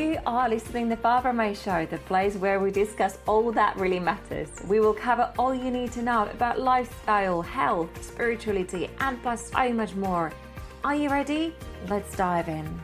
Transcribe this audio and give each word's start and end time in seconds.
You 0.00 0.16
are 0.24 0.48
listening 0.48 0.88
to 0.88 0.96
Barbara 0.96 1.34
May 1.34 1.52
Show, 1.52 1.84
the 1.84 1.98
place 1.98 2.34
where 2.36 2.58
we 2.58 2.70
discuss 2.70 3.18
all 3.28 3.52
that 3.52 3.76
really 3.76 4.00
matters. 4.00 4.48
We 4.66 4.80
will 4.80 4.94
cover 4.94 5.30
all 5.38 5.54
you 5.54 5.70
need 5.70 5.92
to 5.92 6.00
know 6.00 6.26
about 6.32 6.58
lifestyle, 6.58 7.42
health, 7.42 8.02
spirituality, 8.02 8.88
and 9.00 9.20
plus 9.20 9.50
so 9.50 9.74
much 9.74 9.94
more. 9.94 10.32
Are 10.84 10.94
you 10.94 11.10
ready? 11.10 11.54
Let's 11.90 12.16
dive 12.16 12.48
in. 12.48 12.80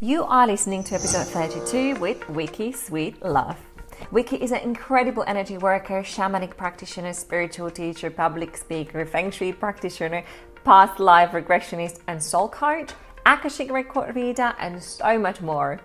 You 0.00 0.24
are 0.24 0.46
listening 0.46 0.82
to 0.84 0.94
episode 0.94 1.26
32 1.26 2.00
with 2.00 2.24
Vicky 2.24 2.72
Sweetlove. 2.72 3.58
Wiki 4.10 4.36
is 4.36 4.50
an 4.50 4.60
incredible 4.60 5.22
energy 5.26 5.56
worker, 5.56 6.02
shamanic 6.02 6.56
practitioner, 6.56 7.12
spiritual 7.12 7.70
teacher, 7.70 8.10
public 8.10 8.56
speaker, 8.56 9.06
feng 9.06 9.30
shui 9.30 9.52
practitioner, 9.52 10.24
past 10.64 11.00
life 11.00 11.32
regressionist 11.32 11.98
and 12.06 12.22
soul 12.22 12.48
coach, 12.48 12.90
Akashic 13.26 13.70
record 13.70 14.14
reader, 14.14 14.54
and 14.58 14.82
so 14.82 15.18
much 15.18 15.40
more. 15.40 15.80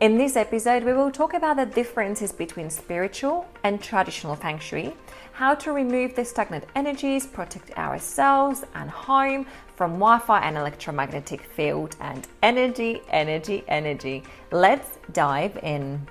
In 0.00 0.16
this 0.16 0.34
episode, 0.34 0.84
we 0.84 0.94
will 0.94 1.10
talk 1.10 1.34
about 1.34 1.58
the 1.58 1.66
differences 1.66 2.32
between 2.32 2.70
spiritual 2.70 3.46
and 3.64 3.82
traditional 3.82 4.34
feng 4.34 4.58
shui, 4.58 4.94
how 5.32 5.54
to 5.56 5.72
remove 5.72 6.14
the 6.14 6.24
stagnant 6.24 6.64
energies, 6.74 7.26
protect 7.26 7.76
ourselves 7.76 8.64
and 8.74 8.88
home 8.90 9.46
from 9.76 9.92
Wi 9.92 10.18
Fi 10.18 10.40
and 10.40 10.56
electromagnetic 10.56 11.42
field, 11.42 11.96
and 12.00 12.26
energy, 12.42 13.02
energy, 13.10 13.62
energy. 13.68 14.22
Let's 14.50 14.98
dive 15.12 15.58
in. 15.62 16.06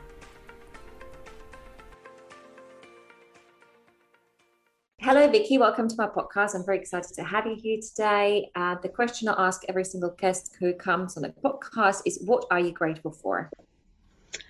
Vicky. 5.31 5.59
Welcome 5.59 5.87
to 5.87 5.95
my 5.95 6.07
podcast. 6.07 6.55
I'm 6.55 6.65
very 6.65 6.79
excited 6.79 7.13
to 7.13 7.23
have 7.23 7.45
you 7.45 7.55
here 7.55 7.79
today. 7.81 8.49
Uh, 8.55 8.77
the 8.81 8.89
question 8.89 9.27
I 9.27 9.35
ask 9.47 9.61
every 9.69 9.85
single 9.85 10.09
guest 10.09 10.55
who 10.59 10.73
comes 10.73 11.17
on 11.17 11.23
the 11.23 11.29
podcast 11.29 12.01
is 12.07 12.19
What 12.25 12.45
are 12.49 12.59
you 12.59 12.71
grateful 12.71 13.11
for? 13.11 13.51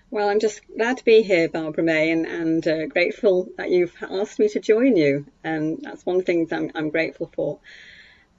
Well, 0.10 0.30
I'm 0.30 0.40
just 0.40 0.62
glad 0.78 0.98
to 0.98 1.04
be 1.04 1.22
here, 1.22 1.50
Barbara 1.50 1.84
May, 1.84 2.12
and, 2.12 2.26
and 2.26 2.66
uh, 2.66 2.86
grateful 2.86 3.50
that 3.58 3.72
you've 3.72 3.94
asked 4.10 4.40
me 4.40 4.48
to 4.50 4.62
join 4.62 4.96
you. 4.96 5.26
And 5.44 5.80
that's 5.82 6.06
one 6.06 6.24
thing 6.24 6.46
that 6.46 6.56
I'm, 6.56 6.72
I'm 6.74 6.90
grateful 6.92 7.30
for. 7.36 7.60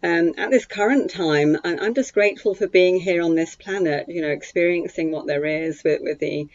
Um, 0.02 0.32
at 0.38 0.50
this 0.50 0.64
current 0.64 1.10
time, 1.10 1.58
I'm 1.62 1.94
just 1.94 2.14
grateful 2.14 2.54
for 2.54 2.66
being 2.66 2.98
here 2.98 3.22
on 3.22 3.34
this 3.34 3.54
planet, 3.54 4.06
you 4.08 4.22
know, 4.22 4.30
experiencing 4.30 5.10
what 5.10 5.26
there 5.26 5.44
is 5.44 5.84
with, 5.84 6.00
with 6.02 6.20
the 6.20 6.48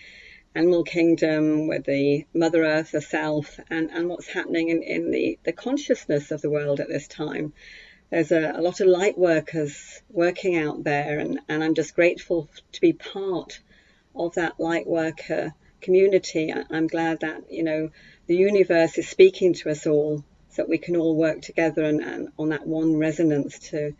animal 0.55 0.83
kingdom, 0.83 1.67
with 1.67 1.83
the 1.83 2.25
Mother 2.33 2.63
Earth 2.63 2.91
herself, 2.91 3.59
and, 3.69 3.91
and 3.91 4.07
what's 4.07 4.27
happening 4.27 4.69
in, 4.69 4.81
in 4.81 5.11
the, 5.11 5.37
the 5.43 5.51
consciousness 5.51 6.31
of 6.31 6.41
the 6.41 6.49
world 6.49 6.79
at 6.79 6.87
this 6.87 7.07
time. 7.07 7.53
There's 8.09 8.31
a, 8.31 8.53
a 8.55 8.61
lot 8.61 8.79
of 8.79 8.87
light 8.87 9.17
workers 9.17 10.01
working 10.09 10.55
out 10.55 10.83
there, 10.83 11.19
and, 11.19 11.39
and 11.49 11.63
I'm 11.63 11.75
just 11.75 11.95
grateful 11.95 12.49
to 12.71 12.81
be 12.81 12.93
part 12.93 13.59
of 14.15 14.35
that 14.35 14.59
light 14.59 14.87
worker 14.87 15.53
community. 15.81 16.53
I'm 16.71 16.87
glad 16.87 17.19
that, 17.19 17.51
you 17.51 17.63
know, 17.63 17.89
the 18.27 18.35
universe 18.35 18.97
is 18.97 19.07
speaking 19.07 19.53
to 19.55 19.69
us 19.69 19.85
all 19.85 20.23
so 20.49 20.61
that 20.61 20.69
we 20.69 20.77
can 20.77 20.95
all 20.95 21.15
work 21.15 21.41
together 21.41 21.83
and, 21.83 22.01
and 22.01 22.29
on 22.39 22.49
that 22.49 22.65
one 22.65 22.97
resonance 22.97 23.59
to 23.71 23.93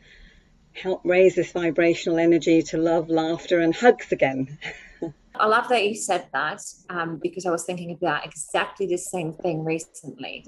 help 0.72 1.02
raise 1.04 1.36
this 1.36 1.52
vibrational 1.52 2.18
energy 2.18 2.62
to 2.62 2.78
love, 2.78 3.10
laughter, 3.10 3.60
and 3.60 3.76
hugs 3.76 4.12
again. 4.12 4.58
I 5.40 5.48
love 5.48 5.68
that 5.70 5.88
you 5.88 5.96
said 5.96 6.28
that 6.34 6.62
um, 6.90 7.20
because 7.22 7.46
I 7.46 7.52
was 7.52 7.66
thinking 7.66 7.92
about 7.92 8.26
exactly 8.26 8.86
the 8.86 8.98
same 8.98 9.34
thing 9.34 9.64
recently. 9.64 10.46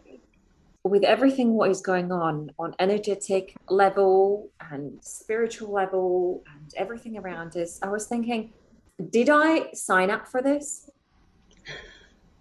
With 0.84 1.04
everything 1.04 1.54
what 1.54 1.70
is 1.70 1.82
going 1.82 2.12
on 2.12 2.52
on 2.58 2.74
energetic 2.80 3.56
level 3.70 4.50
and 4.72 5.00
spiritual 5.04 5.72
level 5.72 6.44
and 6.54 6.72
everything 6.78 7.18
around 7.18 7.58
us, 7.58 7.80
I 7.82 7.90
was 7.90 8.08
thinking, 8.08 8.54
did 9.10 9.30
I 9.30 9.72
sign 9.74 10.10
up 10.10 10.28
for 10.28 10.42
this? 10.42 10.90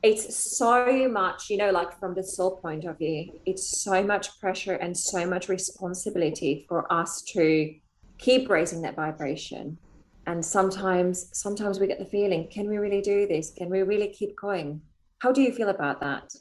It's 0.02 0.56
so 0.56 1.08
much, 1.08 1.50
you 1.50 1.56
know, 1.56 1.70
like 1.70 1.98
from 1.98 2.14
the 2.14 2.22
soul 2.22 2.56
point 2.58 2.84
of 2.84 2.98
view, 2.98 3.40
it's 3.44 3.82
so 3.82 4.04
much 4.04 4.38
pressure 4.38 4.74
and 4.74 4.96
so 4.96 5.26
much 5.26 5.48
responsibility 5.48 6.64
for 6.68 6.90
us 6.92 7.22
to 7.32 7.74
keep 8.18 8.48
raising 8.48 8.82
that 8.82 8.94
vibration 8.94 9.78
and 10.26 10.44
sometimes 10.44 11.28
sometimes 11.32 11.78
we 11.78 11.86
get 11.86 11.98
the 11.98 12.04
feeling 12.04 12.48
can 12.48 12.68
we 12.68 12.78
really 12.78 13.00
do 13.00 13.26
this? 13.26 13.50
Can 13.50 13.70
we 13.70 13.82
really 13.82 14.08
keep 14.08 14.36
going? 14.36 14.82
How 15.18 15.32
do 15.32 15.40
you 15.40 15.52
feel 15.52 15.68
about 15.68 16.00
that? 16.00 16.34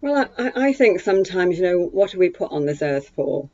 Well 0.00 0.28
i, 0.38 0.52
I 0.68 0.72
think 0.72 1.00
sometimes 1.00 1.58
you 1.58 1.64
know 1.64 1.80
what 1.80 2.14
are 2.14 2.18
we 2.18 2.30
put 2.30 2.52
on 2.52 2.66
this 2.66 2.82
earth 2.82 3.10
for? 3.14 3.50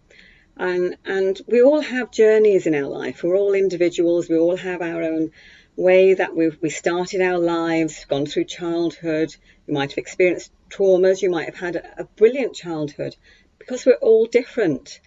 And 0.56 0.96
and 1.04 1.40
we 1.46 1.62
all 1.62 1.80
have 1.80 2.10
journeys 2.10 2.66
in 2.66 2.74
our 2.74 2.88
life. 2.88 3.22
We're 3.22 3.36
all 3.36 3.54
individuals. 3.54 4.28
We 4.28 4.36
all 4.36 4.56
have 4.56 4.82
our 4.82 5.02
own 5.02 5.30
way 5.76 6.12
that 6.14 6.36
we've 6.36 6.58
we 6.60 6.68
started 6.68 7.22
our 7.22 7.38
lives 7.38 8.04
gone 8.04 8.26
through 8.26 8.44
childhood. 8.44 9.34
You 9.66 9.74
might 9.74 9.92
have 9.92 9.98
experienced 9.98 10.52
traumas. 10.68 11.22
You 11.22 11.30
might 11.30 11.46
have 11.46 11.56
had 11.56 11.76
a, 11.76 12.02
a 12.02 12.04
brilliant 12.04 12.54
childhood 12.54 13.16
because 13.62 13.86
we're 13.86 13.94
all 13.94 14.26
different. 14.26 14.98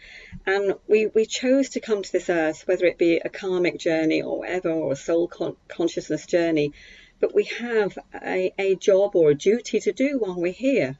And 0.45 0.75
we, 0.87 1.07
we 1.07 1.25
chose 1.25 1.69
to 1.71 1.81
come 1.81 2.03
to 2.03 2.11
this 2.11 2.29
earth, 2.29 2.65
whether 2.65 2.85
it 2.85 2.97
be 2.97 3.17
a 3.17 3.27
karmic 3.27 3.77
journey 3.77 4.21
or 4.21 4.39
whatever, 4.39 4.69
or 4.69 4.93
a 4.93 4.95
soul 4.95 5.27
con- 5.27 5.57
consciousness 5.67 6.25
journey, 6.25 6.71
but 7.19 7.35
we 7.35 7.43
have 7.45 7.97
a, 8.13 8.53
a 8.57 8.75
job 8.75 9.15
or 9.15 9.31
a 9.31 9.35
duty 9.35 9.81
to 9.81 9.91
do 9.91 10.19
while 10.19 10.39
we're 10.39 10.53
here. 10.53 10.97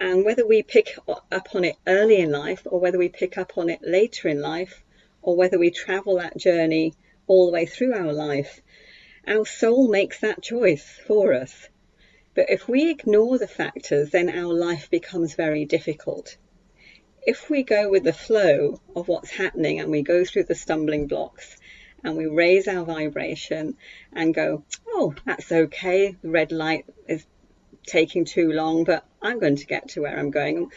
And 0.00 0.24
whether 0.24 0.46
we 0.46 0.62
pick 0.62 0.98
up 1.06 1.54
on 1.54 1.64
it 1.64 1.76
early 1.86 2.16
in 2.16 2.30
life 2.30 2.62
or 2.64 2.80
whether 2.80 2.98
we 2.98 3.10
pick 3.10 3.36
up 3.36 3.58
on 3.58 3.68
it 3.68 3.80
later 3.82 4.28
in 4.28 4.40
life 4.40 4.82
or 5.20 5.36
whether 5.36 5.58
we 5.58 5.70
travel 5.70 6.16
that 6.16 6.38
journey 6.38 6.94
all 7.26 7.46
the 7.46 7.52
way 7.52 7.66
through 7.66 7.94
our 7.94 8.12
life, 8.12 8.62
our 9.26 9.44
soul 9.44 9.88
makes 9.88 10.20
that 10.20 10.42
choice 10.42 10.98
for 11.06 11.34
us. 11.34 11.68
But 12.34 12.48
if 12.48 12.68
we 12.68 12.90
ignore 12.90 13.38
the 13.38 13.46
factors, 13.46 14.10
then 14.10 14.30
our 14.30 14.54
life 14.54 14.88
becomes 14.90 15.34
very 15.34 15.66
difficult 15.66 16.36
if 17.26 17.50
we 17.50 17.64
go 17.64 17.90
with 17.90 18.04
the 18.04 18.12
flow 18.12 18.80
of 18.94 19.08
what's 19.08 19.30
happening 19.30 19.80
and 19.80 19.90
we 19.90 20.02
go 20.02 20.24
through 20.24 20.44
the 20.44 20.54
stumbling 20.54 21.08
blocks 21.08 21.56
and 22.04 22.16
we 22.16 22.26
raise 22.26 22.68
our 22.68 22.84
vibration 22.84 23.76
and 24.12 24.32
go, 24.32 24.62
oh, 24.86 25.12
that's 25.24 25.50
okay, 25.50 26.14
the 26.22 26.30
red 26.30 26.52
light 26.52 26.86
is 27.08 27.26
taking 27.84 28.24
too 28.24 28.52
long, 28.52 28.84
but 28.84 29.04
I'm 29.20 29.40
going 29.40 29.56
to 29.56 29.66
get 29.66 29.88
to 29.90 30.02
where 30.02 30.16
I'm 30.16 30.30
going. 30.30 30.70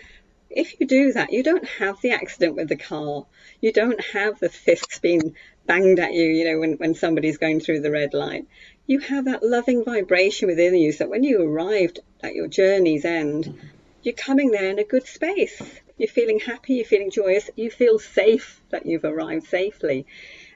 If 0.49 0.79
you 0.79 0.87
do 0.87 1.13
that, 1.13 1.31
you 1.31 1.43
don't 1.43 1.67
have 1.67 2.01
the 2.01 2.11
accident 2.11 2.55
with 2.55 2.67
the 2.67 2.75
car. 2.75 3.27
You 3.61 3.71
don't 3.71 4.03
have 4.05 4.39
the 4.39 4.49
fists 4.49 4.97
being 4.97 5.35
banged 5.67 5.99
at 5.99 6.13
you, 6.13 6.23
you 6.23 6.45
know, 6.45 6.59
when, 6.59 6.73
when 6.73 6.95
somebody's 6.95 7.37
going 7.37 7.59
through 7.59 7.81
the 7.81 7.91
red 7.91 8.15
light. 8.15 8.47
You 8.87 8.97
have 9.01 9.25
that 9.25 9.43
loving 9.43 9.85
vibration 9.85 10.47
within 10.47 10.73
you 10.75 10.93
so 10.93 11.03
that 11.03 11.11
when 11.11 11.23
you 11.23 11.43
arrived 11.43 11.99
at 12.23 12.33
your 12.33 12.47
journey's 12.47 13.05
end, 13.05 13.59
you're 14.01 14.15
coming 14.15 14.49
there 14.49 14.71
in 14.71 14.79
a 14.79 14.83
good 14.83 15.05
space. 15.05 15.61
You're 15.99 16.07
feeling 16.07 16.39
happy, 16.39 16.75
you're 16.75 16.85
feeling 16.85 17.11
joyous, 17.11 17.49
you 17.57 17.69
feel 17.69 17.99
safe 17.99 18.61
that 18.69 18.85
you've 18.85 19.03
arrived 19.03 19.47
safely. 19.47 20.05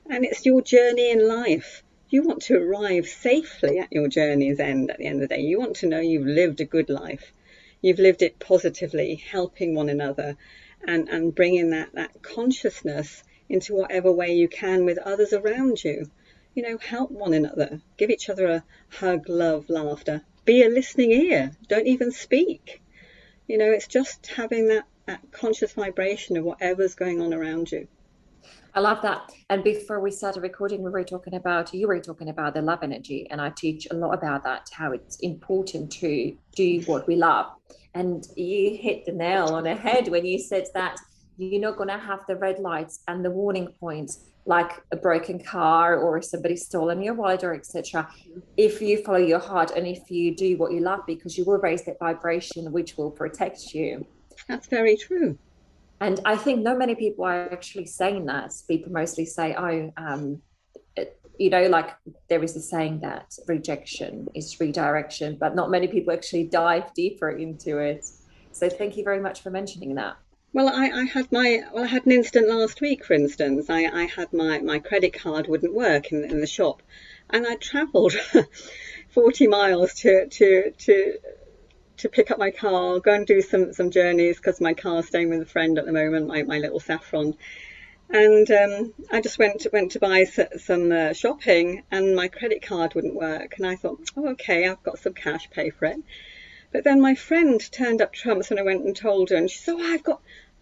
And 0.09 0.24
it's 0.24 0.46
your 0.46 0.62
journey 0.62 1.12
in 1.12 1.28
life. 1.28 1.84
You 2.09 2.24
want 2.24 2.44
to 2.44 2.56
arrive 2.56 3.08
safely 3.08 3.80
at 3.80 3.92
your 3.92 4.08
journey's 4.08 4.62
end 4.62 4.90
at 4.90 5.00
the 5.00 5.06
end 5.06 5.22
of 5.22 5.28
the 5.28 5.36
day. 5.36 5.42
You 5.42 5.59
want 5.59 5.76
to 5.78 5.88
know 5.88 6.00
you've 6.00 6.26
lived 6.26 6.62
a 6.62 6.66
good 6.66 6.90
life. 6.90 7.34
You've 7.82 8.00
lived 8.00 8.22
it 8.22 8.40
positively, 8.40 9.16
helping 9.16 9.76
one 9.76 9.90
another 9.90 10.38
and, 10.88 11.09
and 11.09 11.36
bringing 11.36 11.72
that, 11.72 11.90
that 11.94 12.22
consciousness 12.22 13.22
into 13.50 13.76
whatever 13.76 14.14
way 14.14 14.36
you 14.36 14.48
can 14.48 14.86
with 14.86 14.98
others 14.98 15.34
around 15.34 15.84
you. 15.84 16.09
You 16.56 16.64
know, 16.64 16.78
help 16.78 17.12
one 17.12 17.34
another, 17.34 17.82
give 17.98 18.09
each 18.09 18.30
other 18.30 18.48
a 18.48 18.64
hug, 18.90 19.28
love, 19.28 19.70
laughter. 19.70 20.22
Be 20.46 20.64
a 20.64 20.70
listening 20.70 21.12
ear. 21.12 21.52
Don't 21.68 21.88
even 21.88 22.12
speak. 22.14 22.82
You 23.48 23.58
know, 23.58 23.72
it's 23.72 23.88
just 23.88 24.28
having 24.28 24.70
that, 24.70 24.86
that 24.86 24.93
conscious 25.31 25.74
vibration 25.74 26.38
of 26.38 26.46
whatever's 26.46 26.96
going 26.96 27.22
on 27.22 27.34
around 27.34 27.72
you. 27.72 27.88
I 28.76 28.79
love 28.79 29.02
that. 29.03 29.32
And 29.50 29.64
before 29.64 30.00
we 30.00 30.09
started 30.09 30.41
recording, 30.41 30.82
we 30.82 30.90
were 30.90 31.03
talking 31.03 31.35
about, 31.35 31.73
you 31.73 31.88
were 31.88 32.00
talking 32.00 32.29
about 32.29 32.55
the 32.55 32.61
love 32.61 32.79
energy. 32.82 33.28
And 33.29 33.40
I 33.40 33.52
teach 33.52 33.88
a 33.91 33.94
lot 33.94 34.14
about 34.14 34.44
that, 34.44 34.67
how 34.72 34.91
it's 34.91 35.17
important 35.17 35.91
to 35.94 36.35
do 36.55 36.82
what 36.88 37.08
we 37.08 37.16
love. 37.16 37.47
And 37.94 38.26
you 38.35 38.76
hit 38.76 39.05
the 39.05 39.11
nail 39.11 39.50
on 39.50 39.64
the 39.64 39.76
head 39.76 40.08
when 40.08 40.26
you 40.26 40.40
said 40.40 40.66
that 40.73 40.97
you're 41.38 41.61
not 41.61 41.78
going 41.78 41.90
to 41.90 41.97
have 41.97 42.22
the 42.28 42.35
red 42.35 42.59
lights 42.59 43.02
and 43.08 43.23
the 43.23 43.29
warning 43.29 43.67
points 43.79 44.26
like 44.46 44.72
a 44.91 44.96
broken 44.96 45.41
car 45.41 45.97
or 45.97 46.22
somebody 46.22 46.55
stolen 46.55 47.02
your 47.02 47.14
wallet 47.14 47.44
or 47.44 47.53
etc 47.53 48.08
if 48.58 48.82
you 48.82 49.02
follow 49.03 49.17
your 49.17 49.40
heart 49.40 49.72
and 49.72 49.88
if 49.88 50.11
you 50.11 50.35
do 50.35 50.58
what 50.58 50.73
you 50.73 50.82
love 50.82 51.00
because 51.08 51.38
you 51.38 51.46
will 51.46 51.58
raise 51.59 51.85
that 51.85 51.97
vibration 51.97 52.72
which 52.72 52.97
will 52.97 53.09
protect 53.09 53.73
you 53.73 54.05
that's 54.47 54.68
very 54.68 54.97
true. 54.97 55.38
And 56.00 56.20
i 56.26 56.35
think 56.35 56.62
not 56.62 56.78
many 56.78 56.96
people 56.96 57.26
are 57.26 57.52
actually 57.52 57.85
saying 57.85 58.26
that. 58.26 58.53
People 58.68 58.91
mostly 58.91 59.26
say 59.26 59.56
oh 59.58 59.91
um, 59.97 60.41
you 61.40 61.50
know 61.50 61.68
like 61.68 61.90
there 62.30 62.44
is 62.44 62.56
a 62.56 62.62
saying 62.62 63.00
that 63.00 63.34
rejection 63.47 64.28
is 64.35 64.59
redirection 64.59 65.35
but 65.40 65.56
not 65.56 65.72
many 65.72 65.88
people 65.88 66.14
actually 66.14 66.46
dive 66.46 66.94
deeper 66.94 67.30
into 67.30 67.80
it. 67.80 68.06
So 68.52 68.70
thank 68.70 68.97
you 68.97 69.03
very 69.03 69.20
much 69.20 69.41
for 69.41 69.50
mentioning 69.50 69.96
that. 69.96 70.16
Well, 70.53 70.70
I, 70.70 70.91
I 70.91 71.06
had 71.06 71.32
my 71.32 71.64
well, 71.74 71.84
I 71.84 71.88
had 71.88 72.06
an 72.06 72.12
incident 72.12 72.47
last 72.47 72.79
week, 72.79 73.03
for 73.03 73.14
instance. 73.14 73.72
I, 73.72 73.86
I 73.86 74.03
had 74.03 74.32
my, 74.32 74.59
my 74.59 74.78
credit 74.78 75.14
card 75.14 75.47
wouldn't 75.47 75.74
work 75.74 76.12
in, 76.12 76.24
in 76.24 76.41
the 76.41 76.47
shop, 76.47 76.84
and 77.32 77.47
I 77.47 77.56
travelled 77.56 78.14
40 79.09 79.47
miles 79.47 79.96
to 80.02 80.28
to 80.28 80.72
to 80.72 81.18
to 81.97 82.09
pick 82.09 82.31
up 82.31 82.40
my 82.40 82.51
car, 82.51 82.99
go 82.99 83.13
and 83.13 83.25
do 83.25 83.41
some 83.41 83.73
some 83.73 83.91
journeys 83.91 84.37
because 84.37 84.59
my 84.61 84.73
car's 84.73 85.07
staying 85.07 85.29
with 85.29 85.41
a 85.41 85.45
friend 85.45 85.78
at 85.78 85.85
the 85.85 85.91
moment, 85.91 86.28
my, 86.28 86.43
my 86.43 86.59
little 86.59 86.79
saffron. 86.79 87.35
And 88.09 88.49
um, 88.51 88.93
I 89.11 89.22
just 89.22 89.40
went 89.40 89.61
to, 89.61 89.69
went 89.72 89.91
to 89.93 89.99
buy 89.99 90.25
some 90.25 90.91
uh, 90.91 91.13
shopping, 91.13 91.84
and 91.90 92.16
my 92.16 92.28
credit 92.28 92.61
card 92.61 92.93
wouldn't 92.93 93.16
work. 93.16 93.55
And 93.57 93.66
I 93.66 93.75
thought, 93.75 93.99
oh, 94.16 94.29
okay, 94.31 94.67
I've 94.67 94.84
got 94.84 94.99
some 94.99 95.13
cash, 95.13 95.49
pay 95.49 95.72
for 95.72 95.85
it. 95.85 95.97
But 96.72 96.84
then 96.84 97.01
my 97.01 97.16
friend 97.16 97.59
turned 97.72 98.01
up 98.01 98.13
trumps 98.13 98.49
when 98.49 98.59
I 98.59 98.63
went 98.63 98.85
and 98.85 98.95
told 98.95 99.29
her, 99.29 99.35
and 99.35 99.49
she 99.49 99.57
said, 99.57 99.75
oh, 99.79 99.93
I've 99.93 100.03
got 100.03 100.22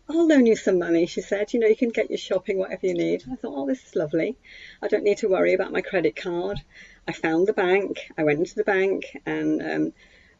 I'll 0.09 0.27
loan 0.27 0.45
you 0.45 0.57
some 0.57 0.77
money, 0.77 1.05
she 1.05 1.21
said. 1.21 1.53
You 1.53 1.61
know, 1.61 1.67
you 1.67 1.75
can 1.75 1.89
get 1.89 2.09
your 2.09 2.17
shopping, 2.17 2.57
whatever 2.57 2.85
you 2.85 2.93
need. 2.93 3.23
I 3.31 3.35
thought, 3.35 3.53
oh, 3.55 3.65
this 3.65 3.85
is 3.85 3.95
lovely. 3.95 4.35
I 4.81 4.89
don't 4.89 5.03
need 5.03 5.19
to 5.19 5.29
worry 5.29 5.53
about 5.53 5.71
my 5.71 5.81
credit 5.81 6.17
card. 6.17 6.59
I 7.07 7.13
found 7.13 7.47
the 7.47 7.53
bank. 7.53 8.11
I 8.17 8.23
went 8.23 8.39
into 8.39 8.55
the 8.55 8.65
bank 8.65 9.05
and 9.25 9.61
um, 9.61 9.93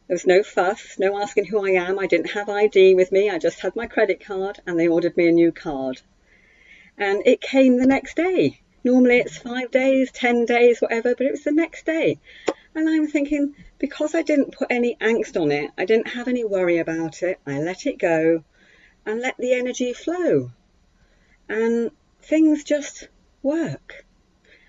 there 0.08 0.14
was 0.14 0.26
no 0.26 0.42
fuss, 0.42 0.98
no 0.98 1.20
asking 1.20 1.46
who 1.46 1.64
I 1.64 1.70
am. 1.70 1.98
I 1.98 2.06
didn't 2.06 2.32
have 2.32 2.48
ID 2.48 2.94
with 2.94 3.12
me. 3.12 3.30
I 3.30 3.38
just 3.38 3.60
had 3.60 3.76
my 3.76 3.86
credit 3.86 4.20
card 4.20 4.60
and 4.66 4.78
they 4.78 4.88
ordered 4.88 5.16
me 5.16 5.28
a 5.28 5.32
new 5.32 5.52
card. 5.52 6.00
And 6.98 7.22
it 7.26 7.40
came 7.40 7.78
the 7.78 7.86
next 7.86 8.16
day. 8.16 8.60
Normally 8.84 9.18
it's 9.18 9.38
five 9.38 9.70
days, 9.70 10.10
10 10.10 10.44
days, 10.44 10.80
whatever, 10.80 11.14
but 11.14 11.26
it 11.26 11.30
was 11.30 11.44
the 11.44 11.52
next 11.52 11.86
day. 11.86 12.18
And 12.74 12.88
I'm 12.88 13.06
thinking, 13.06 13.54
because 13.78 14.14
I 14.14 14.22
didn't 14.22 14.56
put 14.56 14.68
any 14.70 14.96
angst 14.96 15.40
on 15.40 15.52
it, 15.52 15.70
I 15.78 15.84
didn't 15.84 16.08
have 16.08 16.26
any 16.26 16.44
worry 16.44 16.78
about 16.78 17.22
it, 17.22 17.38
I 17.46 17.60
let 17.60 17.86
it 17.86 17.98
go 17.98 18.42
and 19.06 19.20
let 19.20 19.36
the 19.36 19.52
energy 19.52 19.92
flow. 19.92 20.50
And 21.48 21.90
things 22.22 22.64
just 22.64 23.08
work. 23.42 24.04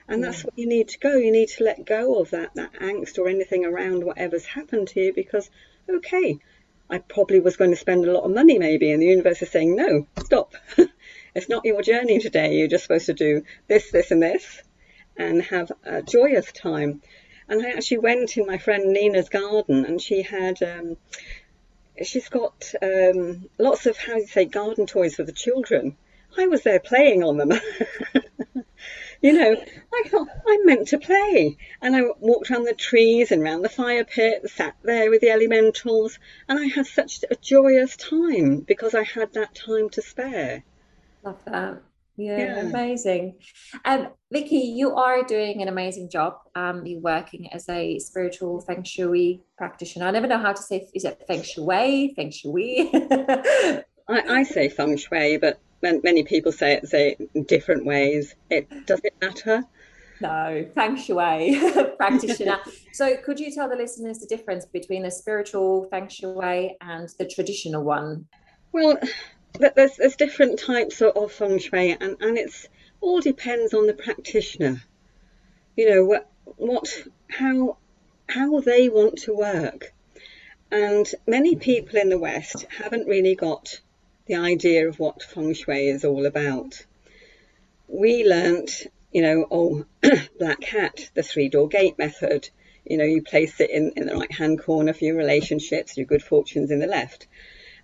And 0.07 0.23
that's 0.23 0.43
what 0.43 0.57
you 0.57 0.67
need 0.67 0.89
to 0.89 0.99
go. 0.99 1.15
You 1.15 1.31
need 1.31 1.49
to 1.49 1.63
let 1.63 1.85
go 1.85 2.19
of 2.19 2.31
that, 2.31 2.53
that 2.55 2.73
angst 2.73 3.17
or 3.17 3.27
anything 3.27 3.65
around 3.65 4.03
whatever's 4.03 4.45
happened 4.45 4.89
to 4.89 4.99
you 4.99 5.13
because, 5.13 5.49
okay, 5.89 6.39
I 6.89 6.97
probably 6.99 7.39
was 7.39 7.55
going 7.55 7.71
to 7.71 7.77
spend 7.77 8.05
a 8.05 8.11
lot 8.11 8.25
of 8.25 8.31
money 8.31 8.59
maybe, 8.59 8.91
and 8.91 9.01
the 9.01 9.07
universe 9.07 9.41
is 9.41 9.49
saying, 9.49 9.75
no, 9.75 10.07
stop. 10.19 10.53
it's 11.35 11.49
not 11.49 11.65
your 11.65 11.81
journey 11.81 12.19
today. 12.19 12.57
You're 12.57 12.67
just 12.67 12.83
supposed 12.83 13.05
to 13.05 13.13
do 13.13 13.43
this, 13.67 13.91
this, 13.91 14.11
and 14.11 14.21
this 14.21 14.61
and 15.17 15.41
have 15.43 15.71
a 15.83 16.01
joyous 16.01 16.51
time. 16.51 17.01
And 17.47 17.65
I 17.65 17.71
actually 17.71 17.99
went 17.99 18.37
in 18.37 18.45
my 18.45 18.57
friend 18.57 18.93
Nina's 18.93 19.29
garden, 19.29 19.85
and 19.85 20.01
she 20.01 20.21
had 20.21 20.61
um, 20.63 20.97
she's 22.01 22.29
got 22.29 22.73
um, 22.81 23.49
lots 23.57 23.85
of 23.85 23.97
how 23.97 24.15
do 24.15 24.21
you 24.21 24.27
say 24.27 24.45
garden 24.45 24.85
toys 24.85 25.15
for 25.15 25.23
the 25.23 25.31
children. 25.31 25.97
I 26.37 26.47
was 26.47 26.63
there 26.63 26.79
playing 26.79 27.23
on 27.23 27.37
them. 27.37 27.51
you 29.21 29.33
know, 29.33 29.55
I 29.93 30.03
thought 30.09 30.27
I'm 30.47 30.65
meant 30.65 30.87
to 30.89 30.97
play, 30.97 31.57
and 31.81 31.95
I 31.95 32.01
walked 32.19 32.51
around 32.51 32.65
the 32.65 32.73
trees 32.73 33.31
and 33.31 33.41
around 33.41 33.61
the 33.61 33.69
fire 33.69 34.03
pit, 34.03 34.49
sat 34.49 34.75
there 34.83 35.09
with 35.09 35.21
the 35.21 35.29
elementals, 35.29 36.19
and 36.47 36.59
I 36.59 36.65
had 36.65 36.87
such 36.87 37.23
a 37.29 37.35
joyous 37.35 37.95
time 37.95 38.59
because 38.59 38.93
I 38.93 39.03
had 39.03 39.33
that 39.33 39.55
time 39.55 39.89
to 39.91 40.01
spare. 40.01 40.63
Love 41.23 41.39
that. 41.45 41.81
Yeah, 42.15 42.37
yeah, 42.37 42.59
amazing. 42.59 43.37
Um, 43.85 44.09
Vicky, 44.31 44.57
you 44.57 44.95
are 44.95 45.23
doing 45.23 45.63
an 45.63 45.67
amazing 45.67 46.09
job. 46.11 46.35
Um, 46.53 46.85
you're 46.85 47.01
working 47.01 47.51
as 47.51 47.67
a 47.69 47.97
spiritual 47.97 48.61
feng 48.61 48.83
shui 48.83 49.41
practitioner. 49.57 50.05
I 50.05 50.11
never 50.11 50.27
know 50.27 50.37
how 50.37 50.53
to 50.53 50.61
say 50.61 50.87
is 50.93 51.05
it 51.05 51.23
feng 51.27 51.41
shui, 51.41 52.13
feng 52.15 52.29
shui. 52.29 52.91
I, 52.93 53.83
I 54.07 54.43
say 54.43 54.69
feng 54.69 54.95
shui, 54.97 55.37
but 55.37 55.59
many 55.83 56.23
people 56.23 56.51
say 56.51 56.73
it 56.73 56.87
say 56.87 57.11
it 57.11 57.29
in 57.33 57.43
different 57.43 57.85
ways. 57.85 58.35
It 58.49 58.85
does 58.85 59.01
it 59.03 59.13
matter? 59.21 59.65
No, 60.21 60.65
feng 60.73 60.95
shui 60.95 61.59
practitioner. 61.97 62.59
so, 62.93 63.17
could 63.17 63.39
you 63.39 63.51
tell 63.51 63.67
the 63.67 63.75
listeners 63.75 64.19
the 64.19 64.27
difference 64.27 64.65
between 64.65 65.03
the 65.03 65.11
spiritual 65.11 65.85
feng 65.89 66.07
shui 66.07 66.77
and 66.79 67.09
the 67.19 67.25
traditional 67.25 67.83
one? 67.83 68.27
Well, 68.71 68.97
there's, 69.59 69.97
there's 69.97 70.15
different 70.15 70.59
types 70.59 71.01
of, 71.01 71.17
of 71.17 71.31
feng 71.31 71.59
shui, 71.59 71.91
and, 71.91 72.15
and 72.21 72.37
it's 72.37 72.67
all 73.01 73.19
depends 73.19 73.73
on 73.73 73.85
the 73.87 73.93
practitioner. 73.93 74.81
You 75.75 75.89
know 75.89 76.05
what, 76.05 76.29
what, 76.45 76.87
how, 77.29 77.77
how 78.29 78.61
they 78.61 78.87
want 78.89 79.17
to 79.23 79.35
work. 79.35 79.93
And 80.71 81.05
many 81.27 81.55
people 81.55 81.99
in 81.99 82.09
the 82.09 82.17
West 82.17 82.65
haven't 82.69 83.07
really 83.07 83.35
got 83.35 83.79
the 84.25 84.35
idea 84.35 84.87
of 84.87 84.99
what 84.99 85.21
feng 85.21 85.53
shui 85.53 85.87
is 85.87 86.05
all 86.05 86.25
about. 86.25 86.85
We 87.87 88.23
learnt, 88.23 88.87
you 89.11 89.21
know, 89.21 89.47
oh, 89.51 89.85
black 90.39 90.63
hat, 90.63 91.09
the 91.13 91.23
three 91.23 91.49
door 91.49 91.67
gate 91.67 91.97
method. 91.97 92.49
You 92.85 92.97
know, 92.97 93.03
you 93.03 93.21
place 93.21 93.59
it 93.59 93.69
in, 93.69 93.93
in 93.95 94.07
the 94.07 94.15
right 94.15 94.31
hand 94.31 94.61
corner 94.61 94.93
for 94.93 95.05
your 95.05 95.15
relationships, 95.15 95.97
your 95.97 96.05
good 96.05 96.23
fortunes 96.23 96.71
in 96.71 96.79
the 96.79 96.87
left. 96.87 97.27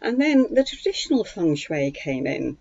And 0.02 0.20
then 0.20 0.54
the 0.54 0.64
traditional 0.64 1.24
feng 1.24 1.56
shui 1.56 1.92
came 1.92 2.26
in 2.26 2.58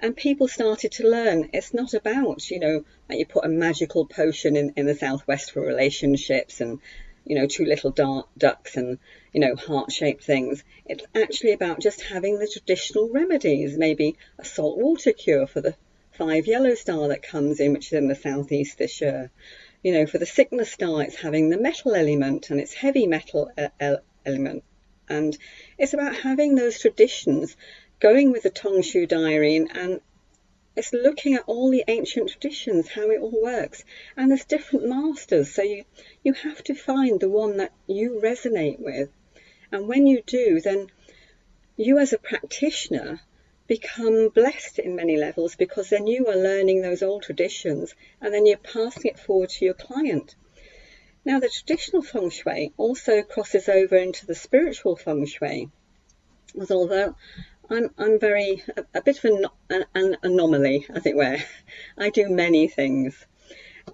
and 0.00 0.16
people 0.16 0.48
started 0.48 0.92
to 0.92 1.08
learn 1.08 1.48
it's 1.54 1.72
not 1.72 1.94
about, 1.94 2.50
you 2.50 2.58
know, 2.58 2.84
that 3.08 3.18
you 3.18 3.24
put 3.24 3.44
a 3.44 3.48
magical 3.48 4.04
potion 4.04 4.56
in, 4.56 4.74
in 4.76 4.86
the 4.86 4.94
southwest 4.94 5.52
for 5.52 5.60
relationships 5.60 6.60
and, 6.60 6.80
you 7.24 7.36
know, 7.36 7.46
two 7.46 7.64
little 7.64 7.90
dark 7.90 8.28
ducks 8.36 8.76
and, 8.76 8.98
you 9.32 9.40
know, 9.40 9.56
heart 9.56 9.92
shaped 9.92 10.24
things. 10.24 10.62
It's 10.86 11.04
actually 11.14 11.52
about 11.52 11.80
just 11.80 12.02
having 12.02 12.38
the 12.38 12.46
traditional 12.46 13.10
remedies, 13.10 13.76
maybe 13.76 14.16
a 14.38 14.44
salt 14.44 14.78
water 14.78 15.12
cure 15.12 15.46
for 15.46 15.60
the 15.60 15.74
five 16.12 16.46
yellow 16.46 16.74
star 16.74 17.08
that 17.08 17.22
comes 17.22 17.60
in, 17.60 17.72
which 17.72 17.86
is 17.86 17.94
in 17.94 18.08
the 18.08 18.14
southeast 18.14 18.78
this 18.78 19.00
year. 19.00 19.30
You 19.82 19.92
know, 19.92 20.06
for 20.06 20.18
the 20.18 20.26
sickness 20.26 20.72
star, 20.72 21.02
it's 21.02 21.16
having 21.16 21.50
the 21.50 21.58
metal 21.58 21.94
element 21.94 22.50
and 22.50 22.60
its 22.60 22.74
heavy 22.74 23.06
metal 23.06 23.50
uh, 23.58 23.96
element 24.24 24.64
and 25.08 25.36
it's 25.78 25.94
about 25.94 26.16
having 26.16 26.54
those 26.54 26.78
traditions, 26.78 27.56
going 28.00 28.32
with 28.32 28.42
the 28.42 28.50
Tong 28.50 28.82
Shu 28.82 29.06
diary, 29.06 29.56
and, 29.56 29.76
and 29.76 30.00
it's 30.76 30.92
looking 30.92 31.34
at 31.34 31.44
all 31.46 31.70
the 31.70 31.84
ancient 31.86 32.30
traditions, 32.30 32.88
how 32.88 33.10
it 33.10 33.20
all 33.20 33.42
works. 33.42 33.84
And 34.16 34.30
there's 34.30 34.44
different 34.44 34.88
masters, 34.88 35.54
so 35.54 35.62
you, 35.62 35.84
you 36.22 36.32
have 36.32 36.62
to 36.64 36.74
find 36.74 37.20
the 37.20 37.28
one 37.28 37.58
that 37.58 37.72
you 37.86 38.20
resonate 38.22 38.80
with. 38.80 39.10
And 39.70 39.86
when 39.88 40.06
you 40.06 40.22
do, 40.22 40.60
then 40.60 40.90
you 41.76 41.98
as 41.98 42.12
a 42.12 42.18
practitioner 42.18 43.20
become 43.66 44.28
blessed 44.28 44.78
in 44.78 44.96
many 44.96 45.16
levels 45.16 45.56
because 45.56 45.90
then 45.90 46.06
you 46.06 46.26
are 46.26 46.36
learning 46.36 46.82
those 46.82 47.02
old 47.02 47.22
traditions 47.22 47.94
and 48.20 48.32
then 48.34 48.46
you're 48.46 48.58
passing 48.58 49.10
it 49.10 49.18
forward 49.18 49.48
to 49.50 49.64
your 49.64 49.74
client. 49.74 50.34
Now, 51.24 51.40
the 51.40 51.48
traditional 51.48 52.02
feng 52.02 52.30
shui 52.30 52.72
also 52.76 53.22
crosses 53.22 53.68
over 53.68 53.96
into 53.96 54.26
the 54.26 54.34
spiritual 54.34 54.96
feng 54.96 55.24
shui, 55.24 55.70
although 56.70 57.16
I'm, 57.70 57.90
I'm 57.96 58.18
very, 58.18 58.62
a, 58.76 58.84
a 58.98 59.02
bit 59.02 59.18
of 59.18 59.24
an, 59.24 59.46
an, 59.70 59.84
an, 59.94 60.16
anomaly, 60.22 60.86
as 60.90 61.06
it 61.06 61.16
were. 61.16 61.38
I 61.98 62.10
do 62.10 62.28
many 62.28 62.68
things. 62.68 63.14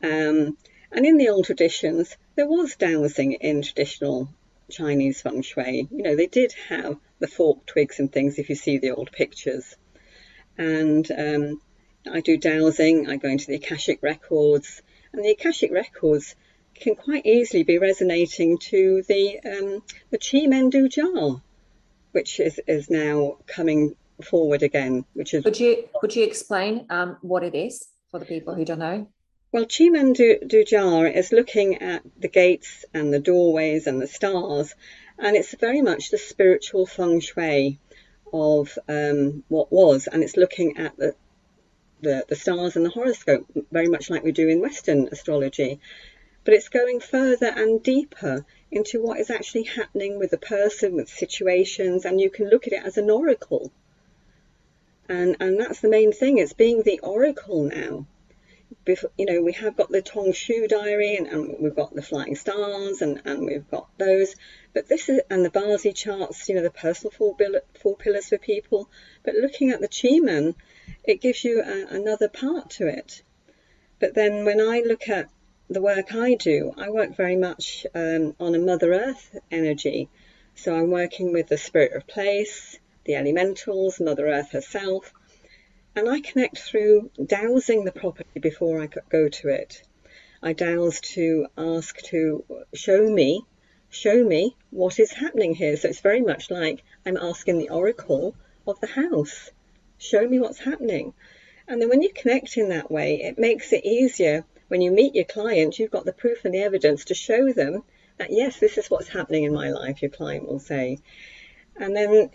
Um, 0.03 0.57
and 0.93 1.07
in 1.07 1.19
the 1.19 1.29
old 1.29 1.45
traditions, 1.45 2.17
there 2.35 2.49
was 2.49 2.75
dowsing 2.77 3.33
in 3.33 3.63
traditional 3.63 4.29
Chinese 4.71 5.21
feng 5.21 5.43
shui. 5.43 5.89
You 5.91 6.03
know, 6.03 6.17
they 6.17 6.27
did 6.27 6.53
have 6.69 6.99
the 7.21 7.29
forked 7.29 7.69
twigs 7.69 8.01
and 8.01 8.11
things 8.11 8.39
if 8.39 8.49
you 8.49 8.57
see 8.57 8.79
the 8.79 8.91
old 8.93 9.13
pictures. 9.13 9.77
And 10.59 11.11
um, 11.13 11.61
I 12.11 12.21
do 12.21 12.37
dowsing, 12.37 13.09
I 13.09 13.17
go 13.17 13.29
into 13.29 13.47
the 13.47 13.57
Akashic 13.57 14.03
records, 14.03 14.83
and 15.13 15.25
the 15.25 15.31
Akashic 15.31 15.71
records 15.71 16.35
can 16.75 16.95
quite 16.95 17.27
easily 17.27 17.63
be 17.63 17.79
resonating 17.79 18.59
to 18.59 19.03
the 19.07 19.39
um, 19.45 19.83
the 20.11 20.19
Qi 20.19 20.49
Men 20.49 20.71
Dun 20.71 20.89
Jia, 20.89 21.43
which 22.13 22.41
is, 22.41 22.61
is 22.67 22.91
now 22.91 23.39
coming 23.47 23.95
forward 24.23 24.63
again. 24.63 25.05
Which 25.15 25.35
is 25.35 25.45
could 25.45 25.59
you 25.59 25.89
could 26.01 26.15
you 26.15 26.25
explain 26.25 26.87
um, 26.91 27.17
what 27.23 27.43
it 27.43 27.55
is 27.55 27.89
for 28.11 28.19
the 28.19 28.27
people 28.27 28.55
who 28.55 28.65
don't 28.65 28.79
know? 28.79 29.07
Well, 29.53 29.65
Qi 29.65 29.91
Men 29.91 30.13
Dun 30.13 30.49
Jia 30.49 31.15
is 31.15 31.33
looking 31.33 31.83
at 31.83 32.03
the 32.19 32.29
gates 32.29 32.85
and 32.95 33.13
the 33.13 33.19
doorways 33.19 33.87
and 33.87 34.01
the 34.01 34.07
stars, 34.07 34.75
and 35.19 35.37
it's 35.37 35.55
very 35.55 35.83
much 35.83 36.11
the 36.11 36.19
spiritual 36.19 36.87
feng 36.87 37.21
shui 37.21 37.79
of 38.33 38.79
um, 38.89 39.43
what 39.49 39.73
was, 39.73 40.07
and 40.07 40.23
it's 40.23 40.37
looking 40.37 40.77
at 40.77 40.97
the, 40.97 41.15
the 42.01 42.25
the 42.29 42.37
stars 42.37 42.77
and 42.77 42.87
the 42.87 42.91
horoscope, 42.91 43.47
very 43.73 43.89
much 43.89 44.09
like 44.09 44.23
we 44.23 44.33
do 44.33 44.49
in 44.49 44.61
Western 44.61 45.09
astrology 45.09 45.81
but 46.45 46.55
it's 46.55 46.69
going 46.69 47.01
further 47.01 47.53
and 47.55 47.83
deeper 47.83 48.45
into 48.71 49.03
what 49.03 49.19
is 49.19 49.31
actually 49.31 49.65
happening 49.65 50.19
with 50.19 50.31
the 50.31 50.39
person, 50.39 50.95
with 50.95 51.09
situations, 51.09 52.05
and 52.05 52.21
you 52.21 52.31
can 52.31 52.49
look 52.49 52.67
at 52.67 52.73
it 52.73 52.85
as 52.85 52.99
an 52.99 53.11
oracle. 53.11 53.73
And, 55.09 55.37
and 55.41 55.59
that's 55.59 55.81
the 55.81 55.89
main 55.89 56.13
thing, 56.13 56.39
it's 56.39 56.53
being 56.53 56.83
the 56.83 57.01
oracle 57.01 57.65
now. 57.65 58.07
you 58.87 59.27
know, 59.27 59.43
we 59.43 59.53
have 59.55 59.77
got 59.77 59.91
the 59.91 60.03
Tong 60.03 60.33
Shu 60.33 60.69
diary 60.69 61.17
and, 61.17 61.27
and 61.27 61.57
we've 61.59 61.75
got 61.75 61.93
the 61.95 62.03
flying 62.03 62.37
stars 62.37 63.03
and, 63.03 63.21
and 63.25 63.45
we've 63.45 63.69
got 63.71 63.89
those. 63.99 64.37
But 64.73 64.89
this 64.89 65.09
is, 65.09 65.21
and 65.29 65.45
the 65.45 65.51
Bazi 65.51 65.93
charts, 65.93 66.49
you 66.49 66.55
know, 66.55 66.63
the 66.63 66.71
personal 66.71 67.11
four, 67.11 67.37
four 67.81 67.97
pillars 67.97 68.29
for 68.29 68.39
people. 68.39 68.89
But 69.25 69.35
looking 69.35 69.71
at 69.71 69.81
the 69.81 69.89
Qi 69.89 70.55
it 71.05 71.21
gives 71.21 71.43
you 71.45 71.61
a, 71.61 71.87
another 71.95 72.29
part 72.29 72.71
to 72.71 72.87
it. 72.87 73.23
But 73.99 74.15
then 74.15 74.45
when 74.45 74.61
I 74.61 74.83
look 74.87 75.09
at 75.09 75.29
the 75.71 75.81
work 75.81 76.13
I 76.13 76.35
do, 76.35 76.75
I 76.77 76.91
work 76.91 77.17
very 77.17 77.37
much 77.37 77.87
um, 77.95 78.35
on 78.41 78.57
a 78.57 78.59
Mother 78.59 78.93
Earth 78.93 79.39
energy. 79.53 80.09
So 80.57 80.75
I'm 80.75 80.91
working 80.91 81.33
with 81.33 81.47
the 81.47 81.57
spirit 81.57 81.93
of 81.93 82.09
place, 82.09 82.77
the 83.05 83.15
elementals, 83.15 84.01
Mother 84.01 84.27
Earth 84.27 84.51
herself, 84.51 85.13
and 85.95 86.09
I 86.09 86.23
connect 86.23 86.59
through 86.59 87.13
dowsing 87.25 87.85
the 87.85 87.93
property 87.93 88.41
before 88.41 88.83
I 88.83 88.89
go 88.89 89.29
to 89.29 89.49
it. 89.49 89.81
I 90.43 90.55
dowse 90.55 91.01
to 91.15 91.47
ask 91.57 91.97
to 92.07 92.45
show 92.75 93.09
me, 93.09 93.43
show 93.91 94.25
me 94.25 94.57
what 94.71 94.99
is 94.99 95.13
happening 95.13 95.55
here. 95.55 95.77
So 95.77 95.89
it's 95.89 96.01
very 96.01 96.21
much 96.21 96.51
like 96.51 96.83
I'm 97.07 97.17
asking 97.17 97.59
the 97.59 97.71
oracle 97.71 98.35
of 98.67 98.81
the 98.81 98.89
house, 98.89 99.53
show 99.99 100.27
me 100.27 100.41
what's 100.41 100.59
happening. 100.59 101.15
And 101.69 101.81
then 101.81 101.89
when 101.89 102.03
you 102.03 102.11
connect 102.13 102.57
in 102.57 102.71
that 102.71 102.91
way, 102.91 103.23
it 103.23 103.39
makes 103.39 103.73
it 103.73 103.85
easier 103.85 104.45
when 104.71 104.81
you 104.81 104.93
meet 104.93 105.17
your 105.17 105.25
client, 105.25 105.81
you've 105.81 105.91
got 105.91 106.05
the 106.05 106.13
proof 106.13 106.45
and 106.45 106.55
the 106.55 106.63
evidence 106.63 107.07
to 107.07 107.15
show 107.15 107.53
them 107.53 107.83
that, 108.19 108.31
yes, 108.31 108.61
this 108.61 108.79
is 108.79 108.89
what's 108.89 109.09
happening 109.09 109.43
in 109.43 109.53
my 109.53 109.71
life, 109.71 110.01
your 110.01 110.13
client 110.13 110.47
will 110.47 110.61
say. 110.61 110.99
And 111.77 111.97
then 111.97 112.31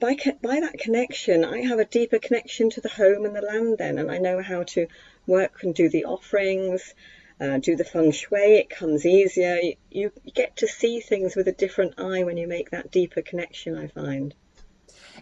by, 0.00 0.16
by 0.40 0.60
that 0.60 0.78
connection, 0.78 1.44
I 1.44 1.58
have 1.66 1.80
a 1.80 1.84
deeper 1.84 2.18
connection 2.18 2.70
to 2.70 2.80
the 2.80 2.88
home 2.88 3.26
and 3.26 3.36
the 3.36 3.42
land 3.42 3.76
then, 3.76 3.98
and 3.98 4.10
I 4.10 4.16
know 4.16 4.40
how 4.40 4.62
to 4.62 4.86
work 5.26 5.62
and 5.62 5.74
do 5.74 5.90
the 5.90 6.06
offerings, 6.06 6.94
uh, 7.38 7.58
do 7.58 7.76
the 7.76 7.84
feng 7.84 8.10
shui. 8.10 8.56
It 8.56 8.70
comes 8.70 9.04
easier. 9.04 9.58
You, 9.90 10.10
you 10.24 10.32
get 10.32 10.56
to 10.56 10.66
see 10.66 11.00
things 11.00 11.36
with 11.36 11.46
a 11.46 11.52
different 11.52 12.00
eye 12.00 12.24
when 12.24 12.38
you 12.38 12.48
make 12.48 12.70
that 12.70 12.90
deeper 12.90 13.20
connection, 13.20 13.76
I 13.76 13.88
find. 13.88 14.34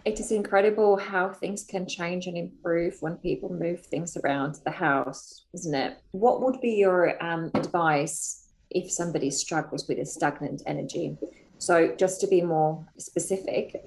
It 0.05 0.21
is 0.21 0.33
incredible 0.33 0.97
how 0.97 1.31
things 1.31 1.65
can 1.65 1.87
change 1.87 2.27
and 2.27 2.37
improve 2.37 2.97
when 3.01 3.17
people 3.17 3.53
move 3.53 3.85
things 3.87 4.17
around 4.17 4.61
the 4.65 4.71
house, 4.71 5.45
isn't 5.55 5.75
it? 5.75 5.99
What 6.13 6.43
would 6.43 6.61
be 6.61 6.73
your 6.73 7.23
um, 7.25 7.51
advice 7.55 8.49
if 8.71 8.91
somebody 8.91 9.31
struggles 9.31 9.89
with 9.89 9.99
a 9.99 10.07
stagnant 10.07 10.63
energy? 10.67 11.17
So, 11.59 11.95
just 11.97 12.21
to 12.21 12.27
be 12.27 12.43
more 12.43 12.87
specific, 12.99 13.83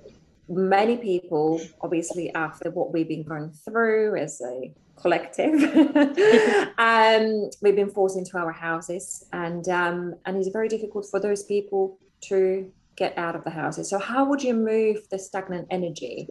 many 0.48 0.98
people, 0.98 1.62
obviously, 1.82 2.34
after 2.34 2.72
what 2.72 2.92
we've 2.92 3.08
been 3.08 3.24
going 3.24 3.51
through 3.51 4.16
as 4.16 4.42
a 4.42 4.74
collective, 4.96 5.54
um, 6.78 7.50
we've 7.62 7.75
been 7.75 7.92
forced 7.92 8.18
into 8.18 8.38
our 8.38 8.51
houses, 8.51 9.25
and 9.32 9.68
um, 9.70 10.16
and 10.25 10.38
it's 10.38 10.50
very 10.50 10.68
difficult 10.68 11.06
for 11.10 11.20
those 11.20 11.44
people 11.44 12.00
to 12.22 12.72
get 13.00 13.18
out 13.18 13.36
of 13.36 13.44
the 13.44 13.50
houses. 13.50 13.89
So, 13.89 13.98
how 13.98 14.25
would 14.25 14.44
you 14.44 14.53
move 14.53 15.10
the 15.10 15.18
stagnant 15.18 15.70
energy? 15.72 16.29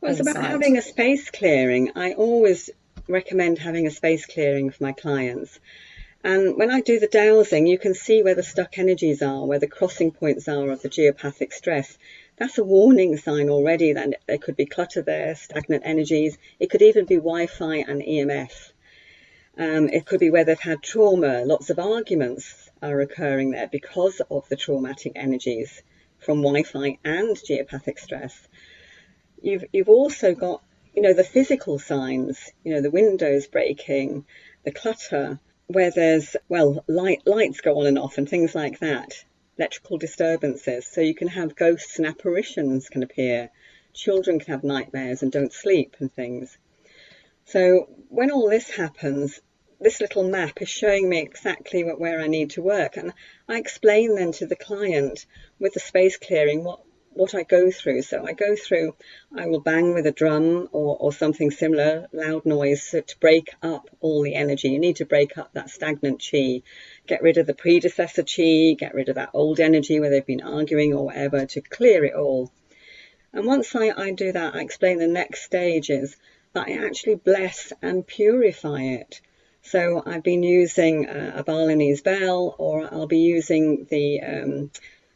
Well, 0.00 0.10
it's 0.10 0.20
inside? 0.20 0.32
about 0.32 0.50
having 0.50 0.76
a 0.76 0.82
space 0.82 1.30
clearing. 1.30 1.92
I 1.96 2.12
always 2.12 2.68
recommend 3.08 3.58
having 3.58 3.86
a 3.86 3.90
space 3.90 4.26
clearing 4.26 4.70
for 4.70 4.82
my 4.82 4.92
clients. 4.92 5.58
And 6.24 6.56
when 6.56 6.70
I 6.70 6.80
do 6.82 7.00
the 7.00 7.08
dowsing, 7.08 7.66
you 7.66 7.78
can 7.78 7.94
see 7.94 8.22
where 8.22 8.36
the 8.36 8.44
stuck 8.44 8.78
energies 8.78 9.22
are, 9.22 9.44
where 9.44 9.58
the 9.58 9.66
crossing 9.66 10.12
points 10.12 10.46
are 10.46 10.70
of 10.70 10.82
the 10.82 10.88
geopathic 10.88 11.52
stress 11.52 11.98
that's 12.42 12.58
a 12.58 12.64
warning 12.64 13.16
sign 13.18 13.50
already 13.50 13.92
that 13.92 14.14
there 14.26 14.38
could 14.38 14.56
be 14.56 14.66
clutter 14.66 15.02
there, 15.02 15.34
stagnant 15.36 15.82
energies. 15.84 16.38
It 16.58 16.70
could 16.70 16.82
even 16.82 17.04
be 17.04 17.16
Wi-Fi 17.16 17.76
and 17.76 18.02
EMF. 18.02 18.72
Um, 19.58 19.88
it 19.88 20.06
could 20.06 20.18
be 20.18 20.30
where 20.30 20.44
they've 20.44 20.58
had 20.58 20.82
trauma. 20.82 21.44
Lots 21.44 21.70
of 21.70 21.78
arguments 21.78 22.70
are 22.82 23.00
occurring 23.00 23.50
there 23.50 23.68
because 23.68 24.20
of 24.30 24.48
the 24.48 24.56
traumatic 24.56 25.12
energies 25.14 25.82
from 26.22 26.42
Wi-Fi 26.42 26.98
and 27.04 27.36
geopathic 27.36 27.98
stress. 27.98 28.48
You've 29.40 29.64
you've 29.72 29.88
also 29.88 30.34
got 30.34 30.62
you 30.94 31.02
know 31.02 31.14
the 31.14 31.24
physical 31.24 31.78
signs. 31.78 32.38
You 32.64 32.74
know 32.74 32.80
the 32.80 32.90
windows 32.90 33.46
breaking, 33.46 34.24
the 34.64 34.72
clutter, 34.72 35.40
where 35.66 35.90
there's 35.90 36.36
well 36.48 36.84
light 36.86 37.22
lights 37.26 37.60
go 37.60 37.80
on 37.80 37.86
and 37.86 37.98
off 37.98 38.18
and 38.18 38.28
things 38.28 38.54
like 38.54 38.78
that 38.80 39.24
electrical 39.58 39.98
disturbances. 39.98 40.86
So 40.86 41.00
you 41.00 41.14
can 41.14 41.28
have 41.28 41.56
ghosts 41.56 41.98
and 41.98 42.06
apparitions 42.06 42.88
can 42.88 43.02
appear. 43.02 43.50
Children 43.92 44.40
can 44.40 44.54
have 44.54 44.64
nightmares 44.64 45.22
and 45.22 45.30
don't 45.30 45.52
sleep 45.52 45.96
and 45.98 46.12
things. 46.12 46.56
So 47.44 47.88
when 48.08 48.30
all 48.30 48.48
this 48.48 48.70
happens, 48.70 49.40
this 49.82 50.00
little 50.00 50.24
map 50.24 50.62
is 50.62 50.68
showing 50.68 51.08
me 51.08 51.20
exactly 51.20 51.84
what, 51.84 52.00
where 52.00 52.20
I 52.20 52.26
need 52.26 52.50
to 52.50 52.62
work. 52.62 52.96
And 52.96 53.12
I 53.48 53.58
explain 53.58 54.14
then 54.14 54.32
to 54.32 54.46
the 54.46 54.56
client 54.56 55.26
with 55.58 55.74
the 55.74 55.80
space 55.80 56.16
clearing 56.16 56.64
what, 56.64 56.80
what 57.12 57.34
I 57.34 57.42
go 57.42 57.70
through. 57.70 58.02
So 58.02 58.24
I 58.26 58.32
go 58.32 58.56
through, 58.56 58.94
I 59.36 59.46
will 59.46 59.60
bang 59.60 59.94
with 59.94 60.06
a 60.06 60.12
drum 60.12 60.68
or, 60.72 60.96
or 60.98 61.12
something 61.12 61.50
similar, 61.50 62.08
loud 62.12 62.46
noise, 62.46 62.82
so 62.82 63.00
to 63.00 63.18
break 63.18 63.50
up 63.62 63.90
all 64.00 64.22
the 64.22 64.34
energy. 64.34 64.68
You 64.68 64.78
need 64.78 64.96
to 64.96 65.06
break 65.06 65.36
up 65.36 65.52
that 65.52 65.70
stagnant 65.70 66.24
chi 66.30 66.62
get 67.06 67.22
rid 67.22 67.36
of 67.36 67.46
the 67.46 67.54
predecessor 67.54 68.22
chi, 68.22 68.74
get 68.78 68.94
rid 68.94 69.08
of 69.08 69.16
that 69.16 69.30
old 69.34 69.60
energy 69.60 69.98
where 69.98 70.10
they've 70.10 70.24
been 70.24 70.40
arguing 70.40 70.92
or 70.94 71.06
whatever 71.06 71.46
to 71.46 71.60
clear 71.60 72.04
it 72.04 72.14
all. 72.14 72.50
And 73.32 73.46
once 73.46 73.74
I, 73.74 73.90
I 73.90 74.12
do 74.12 74.32
that, 74.32 74.54
I 74.54 74.60
explain 74.60 74.98
the 74.98 75.06
next 75.08 75.42
stage 75.42 75.90
is 75.90 76.16
that 76.52 76.68
I 76.68 76.86
actually 76.86 77.16
bless 77.16 77.72
and 77.82 78.06
purify 78.06 78.82
it. 78.82 79.20
So 79.62 80.02
I've 80.04 80.22
been 80.22 80.42
using 80.42 81.08
uh, 81.08 81.32
a 81.36 81.44
Balinese 81.44 82.02
bell 82.02 82.54
or 82.58 82.92
I'll 82.92 83.06
be 83.06 83.20
using 83.20 83.86
the 83.88 84.20
um, 84.20 84.70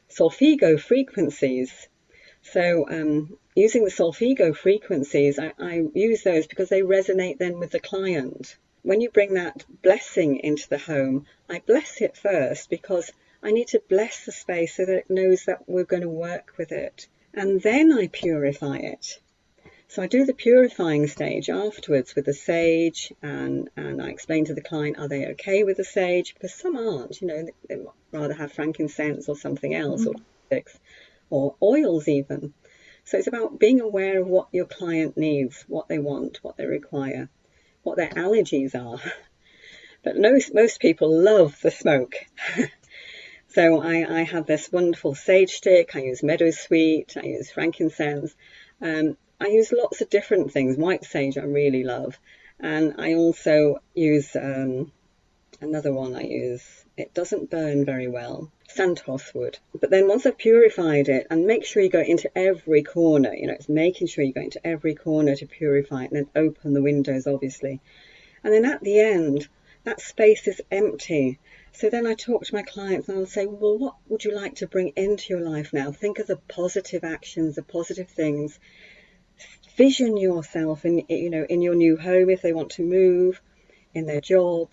Solfeggio 0.08 0.78
frequencies. 0.78 1.88
So 2.42 2.88
um, 2.88 3.36
using 3.54 3.84
the 3.84 3.90
Solfeggio 3.90 4.56
frequencies, 4.56 5.38
I, 5.38 5.52
I 5.58 5.84
use 5.94 6.22
those 6.22 6.46
because 6.46 6.68
they 6.68 6.82
resonate 6.82 7.38
then 7.38 7.58
with 7.58 7.70
the 7.70 7.80
client 7.80 8.56
when 8.86 9.00
you 9.00 9.10
bring 9.10 9.34
that 9.34 9.64
blessing 9.82 10.38
into 10.38 10.68
the 10.68 10.78
home, 10.78 11.26
I 11.50 11.58
bless 11.58 12.00
it 12.00 12.16
first 12.16 12.70
because 12.70 13.10
I 13.42 13.50
need 13.50 13.66
to 13.68 13.82
bless 13.88 14.24
the 14.24 14.30
space 14.30 14.76
so 14.76 14.86
that 14.86 14.98
it 14.98 15.10
knows 15.10 15.46
that 15.46 15.68
we're 15.68 15.82
going 15.82 16.02
to 16.02 16.08
work 16.08 16.52
with 16.56 16.70
it. 16.70 17.08
And 17.34 17.60
then 17.60 17.90
I 17.90 18.06
purify 18.06 18.76
it. 18.76 19.18
So 19.88 20.02
I 20.02 20.06
do 20.06 20.24
the 20.24 20.34
purifying 20.34 21.06
stage 21.06 21.48
afterwards 21.48 22.14
with 22.14 22.26
the 22.26 22.34
sage, 22.34 23.12
and, 23.22 23.70
and 23.76 24.02
I 24.02 24.08
explain 24.08 24.44
to 24.46 24.54
the 24.54 24.60
client, 24.60 24.98
are 24.98 25.08
they 25.08 25.26
okay 25.28 25.64
with 25.64 25.76
the 25.76 25.84
sage? 25.84 26.34
Because 26.34 26.54
some 26.54 26.76
aren't, 26.76 27.20
you 27.20 27.28
know, 27.28 27.44
they, 27.44 27.76
they 27.76 27.82
rather 28.12 28.34
have 28.34 28.52
frankincense 28.52 29.28
or 29.28 29.36
something 29.36 29.74
else, 29.74 30.04
mm-hmm. 30.04 30.20
or 30.50 30.62
or 31.28 31.54
oils 31.62 32.08
even. 32.08 32.52
So 33.04 33.18
it's 33.18 33.26
about 33.26 33.58
being 33.58 33.80
aware 33.80 34.20
of 34.20 34.26
what 34.26 34.48
your 34.52 34.66
client 34.66 35.16
needs, 35.16 35.64
what 35.68 35.88
they 35.88 35.98
want, 35.98 36.38
what 36.42 36.56
they 36.56 36.66
require 36.66 37.28
what 37.86 37.96
their 37.96 38.10
allergies 38.10 38.74
are. 38.74 39.00
But 40.02 40.18
most, 40.18 40.54
most 40.54 40.78
people 40.78 41.20
love 41.20 41.60
the 41.60 41.72
smoke. 41.72 42.14
so 43.48 43.82
I, 43.82 44.20
I 44.20 44.22
have 44.22 44.46
this 44.46 44.70
wonderful 44.70 45.16
sage 45.16 45.50
stick, 45.50 45.96
I 45.96 46.02
use 46.02 46.20
meadowsweet, 46.20 47.16
I 47.16 47.26
use 47.26 47.50
frankincense. 47.50 48.32
Um, 48.80 49.16
I 49.40 49.48
use 49.48 49.72
lots 49.72 50.00
of 50.00 50.10
different 50.10 50.52
things. 50.52 50.76
White 50.76 51.04
sage 51.04 51.36
I 51.36 51.42
really 51.42 51.84
love. 51.84 52.18
And 52.58 52.94
I 52.98 53.14
also 53.14 53.80
use 53.94 54.34
um, 54.34 54.92
another 55.60 55.92
one 55.92 56.14
I 56.14 56.22
use. 56.22 56.84
It 56.96 57.12
doesn't 57.12 57.50
burn 57.50 57.84
very 57.84 58.08
well. 58.08 58.50
Santos 58.68 59.34
wood. 59.34 59.58
But 59.78 59.90
then 59.90 60.08
once 60.08 60.24
I've 60.24 60.38
purified 60.38 61.08
it, 61.08 61.26
and 61.30 61.46
make 61.46 61.64
sure 61.64 61.82
you 61.82 61.90
go 61.90 62.00
into 62.00 62.30
every 62.36 62.82
corner, 62.82 63.34
you 63.34 63.46
know, 63.46 63.52
it's 63.52 63.68
making 63.68 64.06
sure 64.06 64.24
you 64.24 64.32
go 64.32 64.40
into 64.40 64.66
every 64.66 64.94
corner 64.94 65.36
to 65.36 65.46
purify 65.46 66.04
it 66.04 66.12
and 66.12 66.16
then 66.16 66.30
open 66.34 66.72
the 66.72 66.82
windows, 66.82 67.26
obviously. 67.26 67.80
And 68.42 68.52
then 68.52 68.64
at 68.64 68.82
the 68.82 69.00
end, 69.00 69.48
that 69.84 70.00
space 70.00 70.48
is 70.48 70.60
empty. 70.70 71.38
So 71.72 71.90
then 71.90 72.06
I 72.06 72.14
talk 72.14 72.44
to 72.44 72.54
my 72.54 72.62
clients 72.62 73.08
and 73.08 73.18
I'll 73.18 73.26
say, 73.26 73.46
well, 73.46 73.76
what 73.76 73.96
would 74.08 74.24
you 74.24 74.34
like 74.34 74.56
to 74.56 74.66
bring 74.66 74.88
into 74.96 75.34
your 75.34 75.42
life 75.42 75.72
now? 75.72 75.92
Think 75.92 76.18
of 76.18 76.26
the 76.26 76.36
positive 76.48 77.04
actions, 77.04 77.54
the 77.54 77.62
positive 77.62 78.08
things. 78.08 78.58
Vision 79.76 80.16
yourself 80.16 80.86
in, 80.86 81.04
you 81.08 81.28
know, 81.28 81.44
in 81.44 81.60
your 81.60 81.74
new 81.74 81.98
home 81.98 82.30
if 82.30 82.40
they 82.40 82.54
want 82.54 82.70
to 82.70 82.82
move, 82.82 83.42
in 83.92 84.06
their 84.06 84.22
job, 84.22 84.70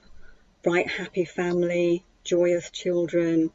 bright, 0.61 0.87
happy 0.87 1.25
family, 1.25 2.05
joyous 2.23 2.69
children, 2.69 3.51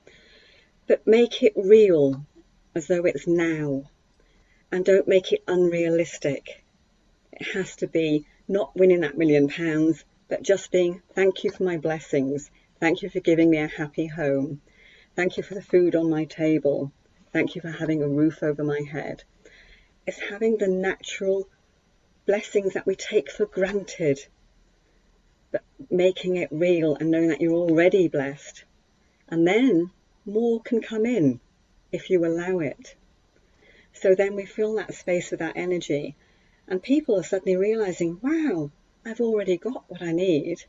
but 0.87 1.07
make 1.07 1.43
it 1.43 1.55
real 1.57 2.27
as 2.75 2.87
though 2.87 3.07
it's 3.07 3.27
now 3.27 3.85
and 4.71 4.85
don't 4.85 5.09
make 5.09 5.33
it 5.33 5.43
unrealistic. 5.49 6.63
It 7.33 7.47
has 7.55 7.77
to 7.77 7.87
be 7.87 8.27
not 8.47 8.77
winning 8.77 9.01
that 9.01 9.17
million 9.17 9.49
pounds, 9.49 10.05
but 10.29 10.43
just 10.43 10.71
being 10.71 11.01
thank 11.15 11.45
you 11.45 11.51
for 11.51 11.63
my 11.63 11.79
blessings. 11.79 12.51
Thank 12.79 13.01
you 13.01 13.09
for 13.09 13.21
giving 13.21 13.49
me 13.49 13.57
a 13.57 13.69
happy 13.69 14.07
home. 14.07 14.61
Thank 15.17 15.39
you 15.39 15.43
for 15.43 15.55
the 15.55 15.63
food 15.63 15.97
on 15.97 16.11
my 16.11 16.27
table. 16.27 16.93
Thank 17.33 17.55
you 17.55 17.63
for 17.63 17.71
having 17.71 18.03
a 18.03 18.09
roof 18.09 18.43
over 18.43 18.63
my 18.63 18.83
head. 18.83 19.25
It's 20.09 20.31
having 20.31 20.57
the 20.57 20.69
natural 20.69 21.47
blessings 22.25 22.73
that 22.73 22.87
we 22.87 22.95
take 22.97 23.31
for 23.31 23.45
granted. 23.45 24.19
but 25.51 25.63
making 25.91 26.37
it 26.37 26.49
real 26.51 26.95
and 26.97 27.11
knowing 27.11 27.29
that 27.29 27.41
you're 27.41 27.53
already 27.53 28.09
blessed. 28.09 28.65
And 29.29 29.47
then 29.47 29.91
more 30.25 30.61
can 30.61 30.81
come 30.81 31.07
in 31.07 31.41
if 31.93 32.11
you 32.11 32.25
allow 32.25 32.59
it. 32.59 32.95
So 33.93 34.15
then 34.15 34.35
we 34.35 34.45
fill 34.45 34.77
that 34.77 34.95
space 34.95 35.31
with 35.31 35.41
that 35.41 35.57
energy, 35.57 36.15
and 36.67 36.83
people 36.83 37.19
are 37.19 37.23
suddenly 37.25 37.57
realizing, 37.57 38.19
wow, 38.23 38.71
I've 39.05 39.21
already 39.21 39.57
got 39.57 39.85
what 39.89 40.03
I 40.03 40.13
need, 40.13 40.65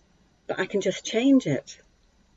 but 0.48 0.60
I 0.60 0.66
can 0.66 0.82
just 0.82 1.06
change 1.06 1.46
it 1.46 1.78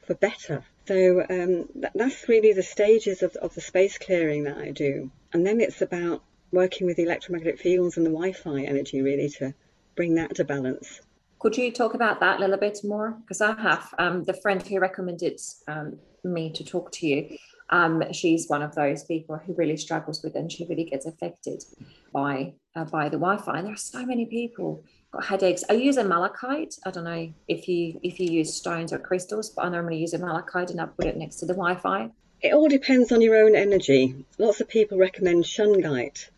for 0.04 0.14
better. 0.14 0.64
So 0.86 1.20
um, 1.20 1.68
that, 1.76 1.92
that's 1.94 2.28
really 2.28 2.52
the 2.52 2.62
stages 2.62 3.22
of, 3.22 3.36
of 3.36 3.54
the 3.54 3.60
space 3.60 3.98
clearing 3.98 4.44
that 4.44 4.58
I 4.58 4.70
do. 4.72 5.10
And 5.32 5.46
then 5.46 5.60
it's 5.60 5.80
about 5.80 6.22
working 6.52 6.86
with 6.86 6.96
the 6.96 7.02
electromagnetic 7.02 7.58
fields 7.58 7.96
and 7.96 8.06
the 8.06 8.10
Wi-Fi 8.10 8.62
energy 8.62 9.02
really 9.02 9.28
to 9.30 9.54
bring 9.96 10.14
that 10.14 10.34
to 10.36 10.44
balance. 10.44 11.00
Could 11.38 11.56
you 11.56 11.72
talk 11.72 11.94
about 11.94 12.20
that 12.20 12.36
a 12.36 12.40
little 12.40 12.58
bit 12.58 12.78
more? 12.84 13.16
Because 13.22 13.40
I 13.40 13.60
have 13.60 13.92
um, 13.98 14.22
the 14.24 14.34
friend 14.34 14.62
who 14.62 14.78
recommended 14.78 15.40
um, 15.66 15.98
me 16.22 16.52
to 16.52 16.62
talk 16.64 16.92
to 16.92 17.06
you. 17.06 17.36
Um, 17.70 18.04
she's 18.12 18.48
one 18.48 18.62
of 18.62 18.74
those 18.74 19.02
people 19.04 19.38
who 19.38 19.54
really 19.54 19.76
struggles 19.76 20.22
with, 20.22 20.36
and 20.36 20.52
she 20.52 20.66
really 20.66 20.84
gets 20.84 21.06
affected 21.06 21.64
by 22.12 22.52
uh, 22.76 22.84
by 22.84 23.08
the 23.08 23.16
Wi-Fi. 23.16 23.58
And 23.58 23.66
there 23.66 23.74
are 23.74 23.76
so 23.76 24.04
many 24.04 24.26
people 24.26 24.84
got 25.10 25.24
headaches. 25.24 25.64
I 25.68 25.74
use 25.74 25.96
a 25.96 26.04
malachite. 26.04 26.76
I 26.84 26.90
don't 26.90 27.04
know 27.04 27.32
if 27.48 27.66
you 27.66 27.98
if 28.02 28.20
you 28.20 28.30
use 28.30 28.54
stones 28.54 28.92
or 28.92 28.98
crystals, 28.98 29.50
but 29.50 29.64
I 29.64 29.68
normally 29.68 29.98
use 29.98 30.12
a 30.14 30.18
malachite 30.18 30.70
and 30.70 30.80
I 30.80 30.86
put 30.86 31.06
it 31.06 31.16
next 31.16 31.36
to 31.36 31.46
the 31.46 31.54
Wi-Fi. 31.54 32.10
It 32.40 32.54
all 32.54 32.68
depends 32.68 33.12
on 33.12 33.20
your 33.20 33.36
own 33.36 33.54
energy. 33.54 34.24
Lots 34.38 34.60
of 34.60 34.68
people 34.68 34.98
recommend 34.98 35.44
shungite. 35.44 36.28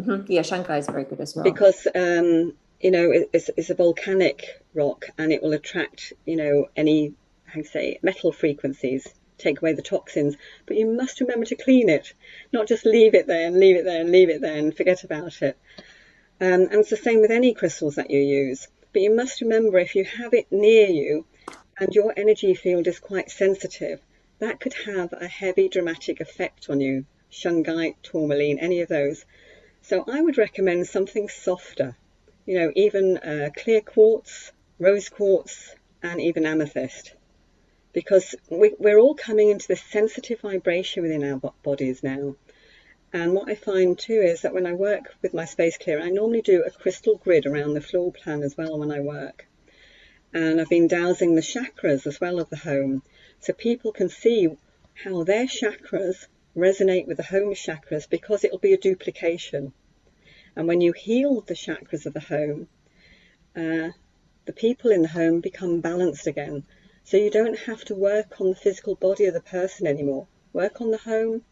Mm-hmm. 0.00 0.30
Yeah, 0.30 0.42
shungite 0.42 0.78
is 0.78 0.86
very 0.86 1.04
good 1.04 1.20
as 1.20 1.34
well 1.34 1.44
because 1.44 1.86
um, 1.94 2.52
you 2.80 2.90
know 2.90 3.10
it's, 3.32 3.50
it's 3.56 3.70
a 3.70 3.74
volcanic 3.74 4.62
rock 4.74 5.06
and 5.16 5.32
it 5.32 5.42
will 5.42 5.52
attract 5.52 6.12
you 6.26 6.36
know 6.36 6.68
any 6.76 7.14
how 7.46 7.62
say 7.62 7.98
metal 8.02 8.32
frequencies 8.32 9.06
take 9.38 9.60
away 9.60 9.72
the 9.72 9.82
toxins 9.82 10.36
but 10.66 10.76
you 10.76 10.86
must 10.86 11.20
remember 11.20 11.46
to 11.46 11.54
clean 11.54 11.88
it 11.88 12.12
not 12.52 12.66
just 12.66 12.84
leave 12.86 13.14
it 13.14 13.26
there 13.26 13.46
and 13.46 13.58
leave 13.58 13.76
it 13.76 13.84
there 13.84 14.00
and 14.00 14.10
leave 14.10 14.30
it 14.30 14.40
there 14.40 14.56
and 14.56 14.76
forget 14.76 15.04
about 15.04 15.40
it 15.42 15.58
um, 16.38 16.62
and 16.64 16.74
it's 16.74 16.90
the 16.90 16.98
same 16.98 17.22
with 17.22 17.30
any 17.30 17.54
crystals 17.54 17.94
that 17.94 18.10
you 18.10 18.20
use. 18.20 18.68
But 18.92 19.00
you 19.00 19.14
must 19.14 19.40
remember 19.40 19.78
if 19.78 19.94
you 19.94 20.04
have 20.04 20.34
it 20.34 20.52
near 20.52 20.86
you 20.86 21.24
and 21.78 21.94
your 21.94 22.12
energy 22.14 22.54
field 22.54 22.86
is 22.86 22.98
quite 22.98 23.30
sensitive, 23.30 24.00
that 24.38 24.60
could 24.60 24.74
have 24.84 25.14
a 25.14 25.28
heavy 25.28 25.68
dramatic 25.68 26.20
effect 26.20 26.68
on 26.68 26.80
you. 26.80 27.06
Shungite, 27.32 27.96
tourmaline, 28.02 28.58
any 28.58 28.82
of 28.82 28.88
those. 28.88 29.24
So 29.88 30.02
I 30.08 30.20
would 30.20 30.36
recommend 30.36 30.88
something 30.88 31.28
softer. 31.28 31.96
You 32.44 32.58
know, 32.58 32.72
even 32.74 33.18
uh, 33.18 33.50
clear 33.56 33.80
quartz, 33.80 34.50
rose 34.80 35.08
quartz, 35.08 35.76
and 36.02 36.20
even 36.20 36.44
amethyst. 36.44 37.12
Because 37.92 38.34
we, 38.50 38.74
we're 38.80 38.98
all 38.98 39.14
coming 39.14 39.48
into 39.48 39.68
this 39.68 39.84
sensitive 39.84 40.40
vibration 40.40 41.04
within 41.04 41.22
our 41.22 41.52
bodies 41.62 42.02
now. 42.02 42.34
And 43.12 43.32
what 43.32 43.48
I 43.48 43.54
find 43.54 43.96
too 43.96 44.20
is 44.22 44.42
that 44.42 44.52
when 44.52 44.66
I 44.66 44.72
work 44.72 45.14
with 45.22 45.32
my 45.32 45.44
space 45.44 45.78
clear, 45.78 46.00
I 46.00 46.10
normally 46.10 46.42
do 46.42 46.64
a 46.64 46.70
crystal 46.72 47.14
grid 47.18 47.46
around 47.46 47.74
the 47.74 47.80
floor 47.80 48.10
plan 48.10 48.42
as 48.42 48.56
well 48.56 48.80
when 48.80 48.90
I 48.90 48.98
work. 48.98 49.46
And 50.34 50.60
I've 50.60 50.68
been 50.68 50.88
dowsing 50.88 51.36
the 51.36 51.42
chakras 51.42 52.08
as 52.08 52.20
well 52.20 52.40
of 52.40 52.50
the 52.50 52.56
home 52.56 53.04
so 53.38 53.52
people 53.52 53.92
can 53.92 54.08
see 54.08 54.48
how 54.94 55.22
their 55.22 55.46
chakras 55.46 56.26
resonate 56.56 57.06
with 57.06 57.18
the 57.18 57.22
home 57.22 57.52
chakras 57.52 58.08
because 58.08 58.42
it'll 58.42 58.58
be 58.58 58.72
a 58.72 58.78
duplication. 58.78 59.72
And 60.56 60.66
when 60.66 60.80
you 60.80 60.92
heal 60.92 61.42
the 61.42 61.54
chakras 61.54 62.06
of 62.06 62.14
the 62.14 62.20
home, 62.20 62.68
uh, 63.54 63.90
the 64.46 64.52
people 64.52 64.90
in 64.90 65.02
the 65.02 65.08
home 65.08 65.40
become 65.40 65.80
balanced 65.80 66.26
again. 66.26 66.64
So 67.04 67.18
you 67.18 67.30
don't 67.30 67.58
have 67.58 67.84
to 67.86 67.94
work 67.94 68.40
on 68.40 68.48
the 68.48 68.56
physical 68.56 68.94
body 68.94 69.26
of 69.26 69.34
the 69.34 69.40
person 69.40 69.86
anymore. 69.86 70.26
Work 70.52 70.80
on 70.80 70.90
the 70.90 70.98
home, 70.98 71.42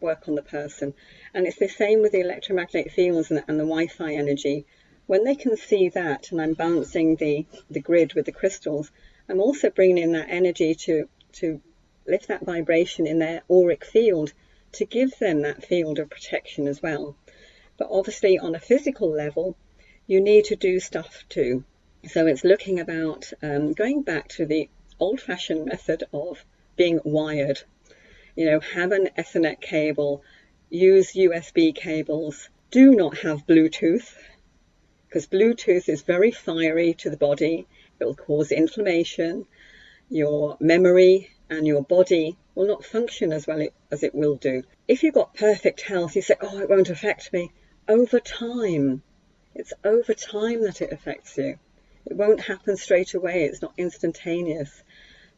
work 0.00 0.28
on 0.28 0.34
the 0.34 0.42
person. 0.42 0.94
And 1.32 1.46
it's 1.46 1.58
the 1.58 1.68
same 1.68 2.02
with 2.02 2.12
the 2.12 2.20
electromagnetic 2.20 2.92
fields 2.92 3.30
and, 3.30 3.42
and 3.48 3.58
the 3.58 3.64
Wi-Fi 3.64 4.14
energy. 4.14 4.66
When 5.06 5.24
they 5.24 5.34
can 5.34 5.56
see 5.56 5.88
that, 5.90 6.30
and 6.30 6.40
I'm 6.40 6.54
balancing 6.54 7.16
the, 7.16 7.46
the 7.70 7.80
grid 7.80 8.14
with 8.14 8.26
the 8.26 8.32
crystals, 8.32 8.90
I'm 9.28 9.40
also 9.40 9.70
bringing 9.70 9.98
in 9.98 10.12
that 10.12 10.28
energy 10.28 10.74
to, 10.74 11.08
to 11.32 11.60
lift 12.06 12.28
that 12.28 12.44
vibration 12.44 13.06
in 13.06 13.18
their 13.18 13.42
auric 13.50 13.84
field 13.84 14.32
to 14.72 14.84
give 14.84 15.18
them 15.18 15.42
that 15.42 15.64
field 15.64 15.98
of 15.98 16.10
protection 16.10 16.66
as 16.66 16.82
well. 16.82 17.16
But 17.76 17.88
obviously, 17.90 18.38
on 18.38 18.54
a 18.54 18.60
physical 18.60 19.10
level, 19.10 19.56
you 20.06 20.20
need 20.20 20.46
to 20.46 20.56
do 20.56 20.80
stuff 20.80 21.24
too. 21.28 21.64
So 22.08 22.26
it's 22.26 22.44
looking 22.44 22.80
about 22.80 23.32
um, 23.42 23.72
going 23.72 24.02
back 24.02 24.28
to 24.30 24.46
the 24.46 24.68
old 25.00 25.20
fashioned 25.20 25.64
method 25.66 26.04
of 26.12 26.44
being 26.76 27.00
wired 27.04 27.62
you 28.36 28.46
know, 28.46 28.60
have 28.60 28.92
an 28.92 29.08
Ethernet 29.16 29.60
cable, 29.60 30.22
use 30.68 31.12
USB 31.12 31.74
cables. 31.74 32.48
Do 32.70 32.94
not 32.94 33.18
have 33.18 33.46
Bluetooth 33.46 34.12
because 35.06 35.26
Bluetooth 35.26 35.88
is 35.88 36.02
very 36.02 36.32
fiery 36.32 36.94
to 36.94 37.10
the 37.10 37.16
body. 37.16 37.66
It 38.00 38.04
will 38.04 38.16
cause 38.16 38.50
inflammation. 38.50 39.46
Your 40.08 40.56
memory 40.60 41.30
and 41.54 41.66
your 41.66 41.82
body 41.82 42.36
will 42.54 42.66
not 42.66 42.84
function 42.84 43.32
as 43.32 43.46
well 43.46 43.66
as 43.90 44.02
it 44.02 44.14
will 44.14 44.36
do. 44.36 44.62
If 44.86 45.02
you've 45.02 45.14
got 45.14 45.34
perfect 45.34 45.80
health, 45.80 46.16
you 46.16 46.22
say, 46.22 46.36
oh, 46.40 46.58
it 46.58 46.68
won't 46.68 46.90
affect 46.90 47.32
me. 47.32 47.52
Over 47.88 48.20
time, 48.20 49.02
it's 49.54 49.72
over 49.84 50.14
time 50.14 50.62
that 50.62 50.82
it 50.82 50.92
affects 50.92 51.36
you. 51.36 51.58
It 52.06 52.16
won't 52.16 52.40
happen 52.40 52.76
straight 52.76 53.14
away. 53.14 53.44
It's 53.44 53.62
not 53.62 53.74
instantaneous. 53.78 54.82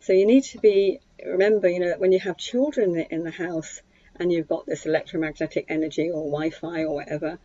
So 0.01 0.13
you 0.13 0.27
need 0.27 0.45
to 0.45 0.59
be 0.59 1.01
remember, 1.25 1.69
you 1.69 1.81
know, 1.81 1.95
when 1.99 2.13
you 2.13 2.21
have 2.21 2.37
children 2.37 2.97
in 2.97 3.25
the 3.25 3.31
house 3.31 3.81
and 4.17 4.33
you've 4.33 4.49
got 4.49 4.67
this 4.67 4.87
electromagnetic 4.87 5.67
energy 5.69 6.11
or 6.11 6.31
Wi-Fi 6.31 6.85
or 6.85 6.95
whatever, 6.95 7.39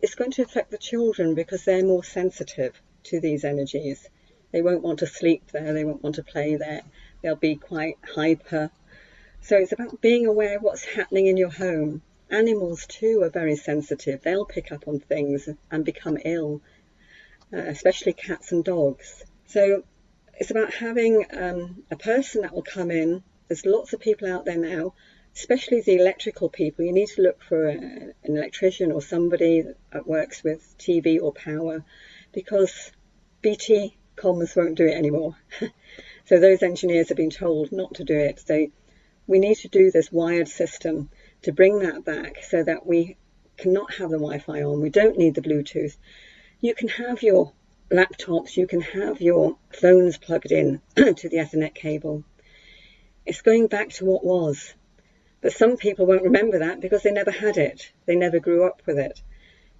it's 0.00 0.14
going 0.14 0.30
to 0.32 0.42
affect 0.42 0.70
the 0.70 0.78
children 0.78 1.34
because 1.34 1.64
they're 1.64 1.84
more 1.84 2.04
sensitive 2.04 2.80
to 3.04 3.20
these 3.20 3.44
energies. 3.44 4.08
They 4.52 4.62
won't 4.62 4.82
want 4.82 5.00
to 5.00 5.06
sleep 5.06 5.50
there. 5.52 5.72
They 5.72 5.84
won't 5.84 6.02
want 6.02 6.16
to 6.16 6.22
play 6.22 6.56
there. 6.56 6.82
They'll 7.22 7.36
be 7.36 7.56
quite 7.56 7.98
hyper. 8.14 8.70
So 9.40 9.56
it's 9.56 9.72
about 9.72 10.00
being 10.00 10.26
aware 10.26 10.56
of 10.56 10.62
what's 10.62 10.84
happening 10.84 11.26
in 11.26 11.36
your 11.36 11.50
home. 11.50 12.02
Animals 12.30 12.86
too 12.86 13.22
are 13.22 13.30
very 13.30 13.56
sensitive. 13.56 14.22
They'll 14.22 14.44
pick 14.44 14.70
up 14.70 14.86
on 14.86 15.00
things 15.00 15.48
and 15.70 15.84
become 15.84 16.18
ill, 16.24 16.60
uh, 17.52 17.58
especially 17.58 18.12
cats 18.12 18.52
and 18.52 18.64
dogs. 18.64 19.24
So 19.46 19.84
it's 20.34 20.50
about 20.50 20.74
having 20.74 21.24
um, 21.36 21.84
a 21.90 21.96
person 21.96 22.42
that 22.42 22.54
will 22.54 22.62
come 22.62 22.90
in. 22.90 23.22
There's 23.48 23.66
lots 23.66 23.92
of 23.92 24.00
people 24.00 24.28
out 24.28 24.44
there 24.44 24.58
now, 24.58 24.94
especially 25.34 25.80
the 25.80 25.96
electrical 25.96 26.48
people. 26.48 26.84
You 26.84 26.92
need 26.92 27.08
to 27.16 27.22
look 27.22 27.42
for 27.42 27.68
a, 27.68 27.72
an 27.72 28.14
electrician 28.24 28.92
or 28.92 29.02
somebody 29.02 29.64
that 29.92 30.06
works 30.06 30.44
with 30.44 30.76
TV 30.78 31.20
or 31.20 31.32
power 31.32 31.84
because 32.32 32.92
BT 33.40 33.96
comms 34.16 34.54
won't 34.56 34.76
do 34.76 34.86
it 34.86 34.94
anymore. 34.94 35.36
so 36.28 36.38
those 36.38 36.62
engineers 36.62 37.08
have 37.08 37.16
been 37.16 37.30
told 37.30 37.72
not 37.72 37.94
to 37.94 38.04
do 38.04 38.18
it. 38.18 38.38
So 38.46 38.66
we 39.26 39.38
need 39.38 39.54
to 39.60 39.68
do 39.68 39.90
this 39.90 40.12
wired 40.12 40.48
system 40.48 41.08
to 41.40 41.52
bring 41.52 41.78
that 41.78 42.04
back 42.04 42.44
so 42.44 42.62
that 42.62 42.84
we 42.84 43.16
cannot 43.56 43.94
have 43.94 44.10
the 44.10 44.18
Wi-Fi 44.18 44.62
on. 44.62 44.82
We 44.82 44.90
don't 44.90 45.16
need 45.16 45.34
the 45.34 45.40
Bluetooth. 45.40 45.96
You 46.60 46.74
can 46.74 46.88
have 46.88 47.22
your 47.22 47.54
laptops, 47.90 48.58
you 48.58 48.66
can 48.66 48.82
have 48.82 49.22
your 49.22 49.56
phones 49.72 50.18
plugged 50.18 50.52
in 50.52 50.82
to 50.96 51.28
the 51.30 51.38
Ethernet 51.38 51.74
cable. 51.74 52.24
It's 53.24 53.40
going 53.40 53.68
back 53.68 53.88
to 53.94 54.04
what 54.04 54.22
was. 54.22 54.74
But 55.40 55.54
some 55.54 55.78
people 55.78 56.04
won't 56.04 56.24
remember 56.24 56.58
that 56.58 56.80
because 56.80 57.02
they 57.02 57.12
never 57.12 57.30
had 57.30 57.56
it. 57.56 57.90
They 58.04 58.16
never 58.16 58.38
grew 58.38 58.66
up 58.66 58.82
with 58.84 58.98
it 58.98 59.22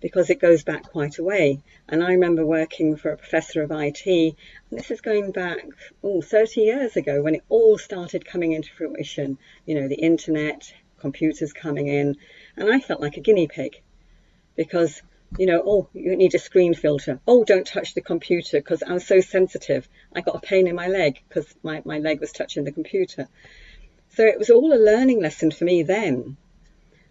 because 0.01 0.31
it 0.31 0.41
goes 0.41 0.63
back 0.63 0.85
quite 0.85 1.19
a 1.19 1.25
way. 1.25 1.61
And 1.89 2.03
I 2.03 2.13
remember 2.13 2.45
working 2.45 2.97
for 2.97 3.11
a 3.11 3.17
professor 3.17 3.63
of 3.63 3.71
IT, 3.73 4.07
and 4.07 4.79
this 4.79 4.91
is 4.91 5.01
going 5.01 5.33
back 5.33 5.59
oh, 6.03 6.23
30 6.23 6.61
years 6.61 6.97
ago 6.97 7.23
when 7.23 7.35
it 7.35 7.45
all 7.49 7.79
started 7.79 8.27
coming 8.27 8.53
into 8.53 8.73
fruition. 8.73 9.39
You 9.67 9.81
know, 9.81 9.89
the 9.89 9.97
internet, 9.97 10.73
computers 10.99 11.53
coming 11.53 11.89
in, 11.89 12.17
and 12.57 12.73
I 12.73 12.81
felt 12.81 13.01
like 13.01 13.17
a 13.17 13.21
guinea 13.21 13.49
pig 13.49 13.81
because 14.57 15.03
you 15.37 15.47
know, 15.47 15.63
oh, 15.67 15.89
you 15.93 16.17
need 16.17 16.35
a 16.35 16.39
screen 16.39 16.73
filter. 16.73 17.21
Oh, 17.27 17.45
don't 17.45 17.67
touch 17.67 17.93
the 17.93 18.01
computer 18.01 18.59
because 18.59 18.83
I'm 18.87 18.99
so 18.99 19.21
sensitive. 19.21 19.87
I 20.15 20.23
got 20.23 20.37
a 20.37 20.41
pain 20.41 20.67
in 20.67 20.75
my 20.75 20.89
leg 20.89 21.23
because 21.29 21.47
my, 21.63 21.83
my 21.85 21.99
leg 21.99 22.21
was 22.21 22.33
touching 22.33 22.65
the 22.65 22.73
computer. 22.73 23.29
So 24.15 24.25
it 24.25 24.39
was 24.39 24.49
all 24.49 24.73
a 24.73 24.81
learning 24.83 25.21
lesson 25.21 25.51
for 25.51 25.65
me 25.65 25.83
then. 25.83 26.39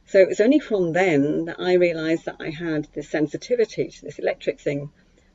So 0.07 0.19
it 0.19 0.27
was 0.27 0.39
only 0.39 0.59
from 0.59 0.93
then 0.93 1.45
that 1.45 1.59
I 1.59 1.73
realized 1.73 2.25
that 2.25 2.37
I 2.39 2.49
had 2.49 2.87
this 2.93 3.09
sensitivity 3.09 3.89
to 3.89 4.05
this 4.05 4.19
electric 4.19 4.59
thing. 4.59 4.89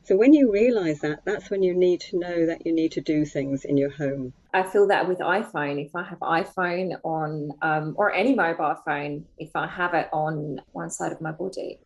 So 0.05 0.17
when 0.17 0.33
you 0.33 0.51
realize 0.51 1.01
that, 1.01 1.21
that's 1.27 1.51
when 1.51 1.63
you 1.63 1.75
need 1.75 2.01
to 2.01 2.19
know 2.19 2.47
that 2.47 2.67
you 2.67 2.73
need 2.73 2.93
to 2.93 3.03
do 3.03 3.27
things 3.27 3.65
in 3.67 3.77
your 3.77 3.91
home. 3.91 4.33
I 4.55 4.63
feel 4.63 4.89
that 4.89 5.07
with 5.07 5.19
iPhone, 5.19 5.85
if 5.85 5.95
I 5.95 6.03
have 6.03 6.19
iPhone 6.21 6.99
on, 7.05 7.53
um, 7.61 7.95
or 7.97 8.13
any 8.13 8.35
mobile 8.35 8.75
phone, 8.85 9.27
if 9.39 9.51
I 9.55 9.67
have 9.67 9.93
it 9.93 10.09
on 10.11 10.61
one 10.73 10.91
side 10.91 11.13
of 11.13 11.21
my 11.21 11.33
body, 11.33 11.79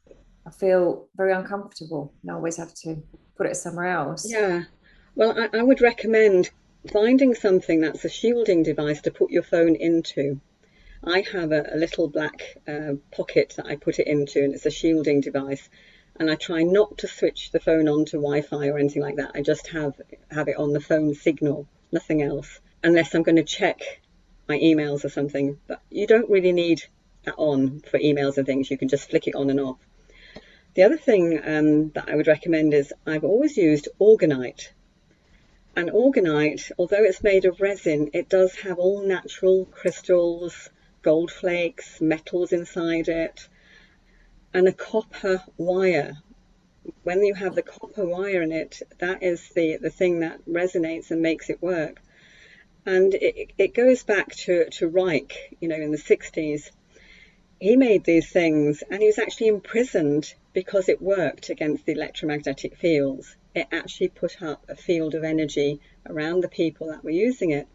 I 0.46 0.50
feel 0.50 1.08
very 1.16 1.32
uncomfortable 1.32 2.14
and 2.22 2.30
I 2.30 2.34
always 2.34 2.56
have 2.56 2.72
to 2.82 3.02
put 3.36 3.48
it 3.48 3.56
somewhere 3.56 3.88
else. 3.88 4.30
Yeah. 4.30 4.62
Well, 5.16 5.34
I, 5.36 5.58
I 5.58 5.62
would 5.62 5.80
recommend 5.80 6.50
finding 6.92 7.34
something 7.34 7.80
that's 7.80 8.04
a 8.04 8.08
shielding 8.08 8.62
device 8.62 9.00
to 9.02 9.10
put 9.10 9.30
your 9.30 9.42
phone 9.42 9.74
into. 9.74 10.40
I 11.06 11.24
have 11.32 11.52
a, 11.52 11.64
a 11.72 11.76
little 11.76 12.08
black 12.08 12.56
uh, 12.66 12.94
pocket 13.12 13.54
that 13.56 13.66
I 13.66 13.76
put 13.76 14.00
it 14.00 14.08
into, 14.08 14.42
and 14.42 14.52
it's 14.52 14.66
a 14.66 14.70
shielding 14.70 15.20
device. 15.20 15.68
And 16.18 16.28
I 16.28 16.34
try 16.34 16.64
not 16.64 16.98
to 16.98 17.06
switch 17.06 17.52
the 17.52 17.60
phone 17.60 17.88
on 17.88 18.06
to 18.06 18.16
Wi-Fi 18.16 18.68
or 18.68 18.78
anything 18.78 19.02
like 19.02 19.16
that. 19.16 19.30
I 19.34 19.42
just 19.42 19.68
have 19.68 20.00
have 20.30 20.48
it 20.48 20.56
on 20.56 20.72
the 20.72 20.80
phone 20.80 21.14
signal, 21.14 21.68
nothing 21.92 22.22
else, 22.22 22.58
unless 22.82 23.14
I'm 23.14 23.22
going 23.22 23.36
to 23.36 23.44
check 23.44 23.80
my 24.48 24.58
emails 24.58 25.04
or 25.04 25.08
something. 25.08 25.60
But 25.68 25.80
you 25.90 26.08
don't 26.08 26.28
really 26.28 26.52
need 26.52 26.82
that 27.24 27.36
on 27.36 27.80
for 27.80 27.98
emails 27.98 28.36
and 28.36 28.46
things. 28.46 28.70
You 28.70 28.78
can 28.78 28.88
just 28.88 29.08
flick 29.08 29.28
it 29.28 29.36
on 29.36 29.50
and 29.50 29.60
off. 29.60 29.78
The 30.74 30.82
other 30.82 30.98
thing 30.98 31.40
um, 31.44 31.90
that 31.90 32.08
I 32.08 32.16
would 32.16 32.26
recommend 32.26 32.74
is 32.74 32.92
I've 33.06 33.24
always 33.24 33.56
used 33.56 33.88
Orgonite. 34.00 34.70
And 35.76 35.90
Orgonite, 35.90 36.72
although 36.78 37.04
it's 37.04 37.22
made 37.22 37.44
of 37.44 37.60
resin, 37.60 38.10
it 38.12 38.28
does 38.28 38.54
have 38.56 38.78
all 38.78 39.02
natural 39.02 39.66
crystals, 39.66 40.70
gold 41.06 41.30
flakes, 41.30 42.00
metals 42.00 42.52
inside 42.52 43.06
it, 43.06 43.48
and 44.52 44.66
a 44.66 44.72
copper 44.72 45.40
wire. 45.56 46.16
When 47.04 47.22
you 47.22 47.32
have 47.34 47.54
the 47.54 47.62
copper 47.62 48.04
wire 48.04 48.42
in 48.42 48.50
it, 48.50 48.82
that 48.98 49.22
is 49.22 49.48
the, 49.50 49.76
the 49.76 49.88
thing 49.88 50.18
that 50.20 50.44
resonates 50.46 51.12
and 51.12 51.22
makes 51.22 51.48
it 51.48 51.62
work. 51.62 52.02
And 52.84 53.14
it, 53.14 53.52
it 53.56 53.72
goes 53.72 54.02
back 54.02 54.34
to, 54.46 54.68
to 54.70 54.88
Reich, 54.88 55.54
you 55.60 55.68
know, 55.68 55.76
in 55.76 55.92
the 55.92 55.96
60s. 55.96 56.72
He 57.60 57.76
made 57.76 58.02
these 58.02 58.28
things 58.28 58.82
and 58.90 59.00
he 59.00 59.06
was 59.06 59.20
actually 59.20 59.46
imprisoned 59.46 60.34
because 60.54 60.88
it 60.88 61.00
worked 61.00 61.50
against 61.50 61.86
the 61.86 61.92
electromagnetic 61.92 62.76
fields. 62.78 63.36
It 63.54 63.68
actually 63.70 64.08
put 64.08 64.42
up 64.42 64.64
a 64.68 64.74
field 64.74 65.14
of 65.14 65.22
energy 65.22 65.80
around 66.04 66.40
the 66.40 66.48
people 66.48 66.88
that 66.88 67.04
were 67.04 67.10
using 67.10 67.52
it. 67.52 67.68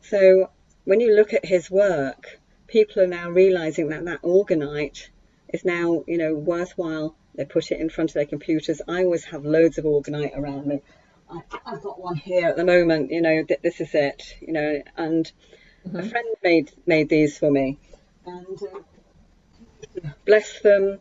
So 0.00 0.50
when 0.84 1.00
you 1.00 1.14
look 1.14 1.34
at 1.34 1.44
his 1.44 1.70
work, 1.70 2.38
people 2.66 3.02
are 3.02 3.06
now 3.06 3.30
realizing 3.30 3.88
that 3.88 4.04
that 4.04 4.22
orgonite 4.22 5.08
is 5.48 5.64
now, 5.64 6.04
you 6.06 6.18
know, 6.18 6.34
worthwhile. 6.34 7.16
They 7.34 7.44
put 7.44 7.70
it 7.70 7.80
in 7.80 7.90
front 7.90 8.10
of 8.10 8.14
their 8.14 8.26
computers. 8.26 8.80
I 8.88 9.04
always 9.04 9.24
have 9.26 9.44
loads 9.44 9.78
of 9.78 9.84
organite 9.84 10.36
around 10.36 10.66
me. 10.66 10.80
I, 11.30 11.40
have 11.64 11.82
got 11.82 12.00
one 12.00 12.16
here 12.16 12.48
at 12.48 12.56
the 12.56 12.64
moment. 12.64 13.10
You 13.10 13.20
know, 13.20 13.44
this 13.62 13.80
is 13.80 13.94
it. 13.94 14.36
You 14.40 14.52
know, 14.52 14.82
and 14.96 15.30
mm-hmm. 15.86 15.96
a 15.96 16.08
friend 16.08 16.36
made 16.42 16.72
made 16.86 17.08
these 17.08 17.36
for 17.38 17.50
me, 17.50 17.78
and 18.24 18.58
uh, 20.04 20.08
bless 20.24 20.60
them. 20.60 20.98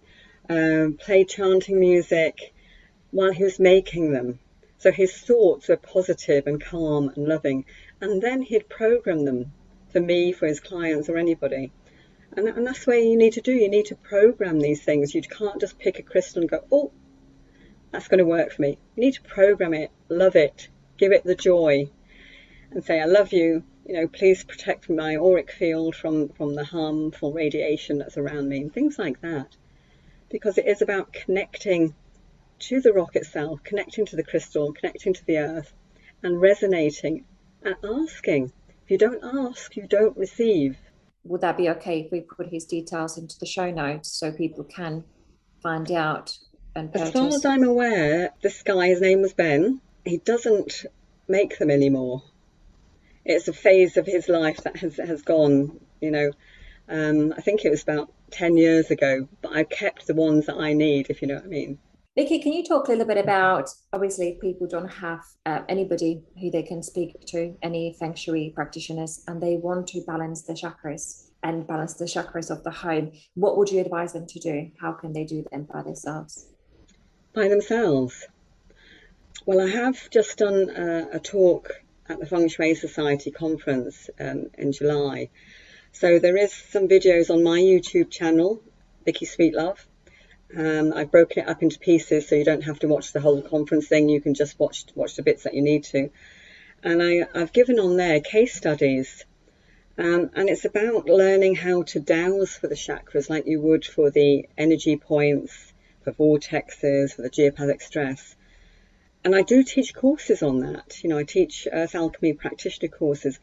Um, 0.47 0.97
played 0.99 1.29
chanting 1.29 1.79
music 1.79 2.53
while 3.11 3.31
he 3.31 3.43
was 3.43 3.59
making 3.59 4.11
them. 4.11 4.39
So 4.77 4.91
his 4.91 5.15
thoughts 5.17 5.69
were 5.69 5.77
positive 5.77 6.45
and 6.45 6.63
calm 6.63 7.09
and 7.15 7.27
loving, 7.27 7.65
and 8.01 8.21
then 8.21 8.41
he'd 8.41 8.69
program 8.69 9.25
them 9.25 9.53
for 9.95 10.01
me, 10.01 10.33
for 10.33 10.45
his 10.45 10.59
clients, 10.59 11.07
or 11.07 11.15
anybody. 11.15 11.71
And, 12.35 12.49
and 12.49 12.67
that's 12.67 12.85
where 12.85 12.99
you 12.99 13.15
need 13.15 13.31
to 13.33 13.41
do. 13.41 13.53
You 13.53 13.69
need 13.69 13.85
to 13.85 13.95
program 13.95 14.59
these 14.59 14.83
things. 14.83 15.15
You 15.15 15.21
can't 15.21 15.61
just 15.61 15.79
pick 15.79 15.99
a 15.99 16.03
crystal 16.03 16.41
and 16.41 16.49
go, 16.51 16.65
oh, 16.69 16.91
that's 17.91 18.09
going 18.09 18.17
to 18.17 18.25
work 18.25 18.51
for 18.51 18.63
me. 18.63 18.77
You 18.97 19.03
need 19.05 19.13
to 19.13 19.21
program 19.21 19.73
it, 19.73 19.91
love 20.09 20.35
it, 20.35 20.67
give 20.97 21.13
it 21.13 21.23
the 21.23 21.33
joy, 21.33 21.89
and 22.71 22.83
say, 22.83 22.99
I 22.99 23.05
love 23.05 23.31
you. 23.31 23.63
You 23.87 23.93
know, 23.93 24.07
please 24.09 24.43
protect 24.43 24.89
my 24.89 25.15
auric 25.15 25.49
field 25.49 25.95
from, 25.95 26.27
from 26.27 26.55
the 26.55 26.65
harmful 26.65 27.31
radiation 27.31 27.99
that's 27.99 28.17
around 28.17 28.49
me, 28.49 28.63
and 28.63 28.73
things 28.73 28.99
like 28.99 29.21
that. 29.21 29.55
Because 30.29 30.57
it 30.57 30.67
is 30.67 30.81
about 30.81 31.13
connecting 31.13 31.95
to 32.59 32.81
the 32.81 32.91
rock 32.91 33.15
itself, 33.15 33.63
connecting 33.63 34.05
to 34.07 34.17
the 34.17 34.23
crystal, 34.23 34.73
connecting 34.73 35.13
to 35.13 35.25
the 35.25 35.37
earth, 35.37 35.71
and 36.21 36.41
resonating 36.41 37.23
and 37.63 37.77
asking 37.81 38.51
if 38.85 38.91
you 38.91 38.97
don't 38.99 39.23
ask, 39.23 39.75
you 39.75 39.87
don't 39.87 40.15
receive. 40.15 40.77
Would 41.23 41.41
that 41.41 41.57
be 41.57 41.69
okay 41.71 42.01
if 42.01 42.11
we 42.11 42.21
put 42.21 42.47
his 42.47 42.65
details 42.65 43.17
into 43.17 43.37
the 43.39 43.47
show 43.47 43.71
notes 43.71 44.09
so 44.09 44.31
people 44.31 44.63
can 44.63 45.03
find 45.63 45.91
out 45.91 46.37
and 46.75 46.93
purchase? 46.93 47.07
As 47.07 47.13
far 47.13 47.27
as 47.29 47.45
I'm 47.45 47.63
aware, 47.63 48.31
this 48.43 48.61
guy, 48.61 48.87
his 48.87 49.01
name 49.01 49.21
was 49.21 49.33
Ben, 49.33 49.81
he 50.05 50.17
doesn't 50.17 50.85
make 51.27 51.57
them 51.57 51.71
anymore. 51.71 52.21
It's 53.25 53.47
a 53.47 53.53
phase 53.53 53.97
of 53.97 54.05
his 54.05 54.29
life 54.29 54.57
that 54.63 54.77
has, 54.77 54.97
has 54.97 55.23
gone, 55.23 55.79
you 55.99 56.11
know. 56.11 56.31
Um, 56.87 57.33
I 57.35 57.41
think 57.41 57.65
it 57.65 57.71
was 57.71 57.81
about 57.81 58.11
10 58.29 58.55
years 58.57 58.91
ago, 58.91 59.27
but 59.41 59.51
I 59.55 59.63
kept 59.63 60.05
the 60.05 60.13
ones 60.13 60.45
that 60.45 60.57
I 60.57 60.73
need, 60.73 61.07
if 61.09 61.23
you 61.23 61.27
know 61.27 61.35
what 61.35 61.45
I 61.45 61.47
mean. 61.47 61.79
Vicky, 62.15 62.39
can 62.39 62.53
you 62.53 62.63
talk 62.63 62.87
a 62.87 62.91
little 62.91 63.05
bit 63.05 63.17
about 63.17 63.69
obviously 63.91 64.37
people 64.39 64.67
don't 64.67 64.87
have 64.87 65.19
uh, 65.45 65.63
anybody 65.67 66.23
who 66.39 66.49
they 66.49 66.63
can 66.63 66.81
speak 66.81 67.25
to, 67.25 67.57
any 67.61 67.93
feng 67.99 68.15
shui 68.15 68.53
practitioners, 68.55 69.21
and 69.27 69.43
they 69.43 69.57
want 69.57 69.87
to 69.87 70.01
balance 70.07 70.43
the 70.43 70.53
chakras 70.53 71.31
and 71.43 71.67
balance 71.67 71.95
the 71.95 72.05
chakras 72.05 72.49
of 72.49 72.63
the 72.63 72.71
home. 72.71 73.11
What 73.33 73.57
would 73.57 73.69
you 73.69 73.81
advise 73.81 74.13
them 74.13 74.27
to 74.27 74.39
do? 74.39 74.71
How 74.79 74.93
can 74.93 75.11
they 75.11 75.25
do 75.25 75.43
them 75.51 75.67
by 75.69 75.81
themselves? 75.81 76.47
By 77.33 77.49
themselves. 77.49 78.25
Well, 79.45 79.59
I 79.59 79.69
have 79.71 80.09
just 80.09 80.37
done 80.37 80.69
a, 80.69 81.17
a 81.17 81.19
talk 81.19 81.69
at 82.07 82.17
the 82.21 82.25
Feng 82.25 82.47
Shui 82.47 82.75
Society 82.75 83.31
conference 83.31 84.09
um, 84.21 84.45
in 84.57 84.71
July. 84.71 85.31
So 85.91 86.19
there 86.19 86.37
is 86.37 86.53
some 86.53 86.87
videos 86.87 87.29
on 87.29 87.43
my 87.43 87.59
YouTube 87.59 88.09
channel, 88.09 88.61
Vicky 89.03 89.25
Sweetlove 89.25 89.85
um, 90.57 90.93
I've 90.93 91.11
broken 91.11 91.43
it 91.43 91.49
up 91.49 91.63
into 91.63 91.79
pieces 91.79 92.29
so 92.29 92.35
you 92.35 92.45
don't 92.45 92.63
have 92.63 92.79
to 92.79 92.87
watch 92.87 93.11
the 93.11 93.19
whole 93.19 93.41
conference 93.41 93.87
thing. 93.87 94.09
You 94.09 94.21
can 94.21 94.33
just 94.33 94.59
watch 94.59 94.85
watch 94.95 95.15
the 95.15 95.23
bits 95.23 95.43
that 95.43 95.53
you 95.53 95.61
need 95.61 95.83
to. 95.85 96.09
And 96.83 97.01
I, 97.01 97.27
I've 97.33 97.51
given 97.51 97.79
on 97.79 97.97
there 97.97 98.19
case 98.21 98.55
studies, 98.55 99.25
um, 99.97 100.29
and 100.33 100.49
it's 100.49 100.65
about 100.65 101.07
learning 101.07 101.55
how 101.55 101.83
to 101.83 101.99
dowse 101.99 102.55
for 102.55 102.67
the 102.67 102.75
chakras 102.75 103.29
like 103.29 103.47
you 103.47 103.59
would 103.61 103.85
for 103.85 104.11
the 104.11 104.47
energy 104.57 104.97
points, 104.97 105.73
for 106.03 106.11
vortexes, 106.11 107.13
for 107.13 107.21
the 107.21 107.29
geopathic 107.29 107.81
stress. 107.81 108.35
And 109.23 109.35
I 109.35 109.41
do 109.41 109.63
teach 109.63 109.95
courses 109.95 110.43
on 110.43 110.59
that. 110.59 111.03
You 111.03 111.09
know, 111.09 111.17
I 111.17 111.23
teach 111.23 111.67
Earth 111.71 111.95
Alchemy 111.95 112.33
practitioner 112.33 112.89
courses, 112.89 113.39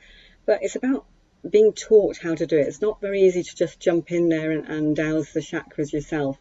but 0.47 0.63
it's 0.63 0.77
about 0.77 1.05
being 1.49 1.73
taught 1.73 2.19
how 2.19 2.37
to 2.37 2.47
do 2.47 2.57
it. 2.57 2.69
It's 2.69 2.81
not 2.81 3.01
very 3.01 3.23
easy 3.23 3.43
to 3.43 3.57
just 3.57 3.81
jump 3.81 4.13
in 4.13 4.29
there 4.29 4.53
and, 4.53 4.67
and 4.69 4.95
dowse 4.95 5.33
the 5.33 5.41
chakras 5.41 5.93
yourself 5.93 6.39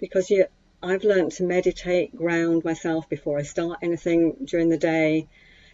because 0.00 0.30
you, 0.30 0.46
I've 0.82 1.04
learned 1.04 1.32
to 1.32 1.44
meditate, 1.44 2.16
ground 2.16 2.64
myself 2.64 3.08
before 3.08 3.38
I 3.38 3.42
start 3.42 3.80
anything 3.82 4.36
during 4.44 4.70
the 4.70 4.78
day, 4.78 5.28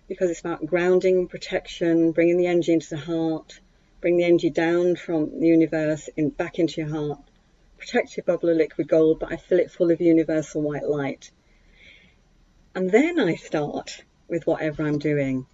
because 0.08 0.30
it's 0.30 0.40
about 0.40 0.66
grounding, 0.66 1.28
protection, 1.28 2.10
bringing 2.10 2.36
the 2.36 2.48
energy 2.48 2.72
into 2.72 2.90
the 2.90 2.96
heart, 2.98 3.60
bring 4.00 4.16
the 4.16 4.24
energy 4.24 4.50
down 4.50 4.96
from 4.96 5.40
the 5.40 5.46
universe 5.46 6.08
in, 6.16 6.30
back 6.30 6.58
into 6.58 6.80
your 6.80 6.90
heart. 6.90 7.20
Protect 7.78 8.16
your 8.16 8.24
bubble 8.24 8.48
of 8.48 8.56
liquid 8.56 8.88
gold, 8.88 9.20
but 9.20 9.32
I 9.32 9.36
fill 9.36 9.60
it 9.60 9.70
full 9.70 9.90
of 9.90 10.00
universal 10.00 10.62
white 10.62 10.88
light. 10.88 11.30
And 12.74 12.90
then 12.90 13.20
I 13.20 13.36
start 13.36 14.02
with 14.28 14.46
whatever 14.46 14.86
I'm 14.86 14.98
doing. 14.98 15.46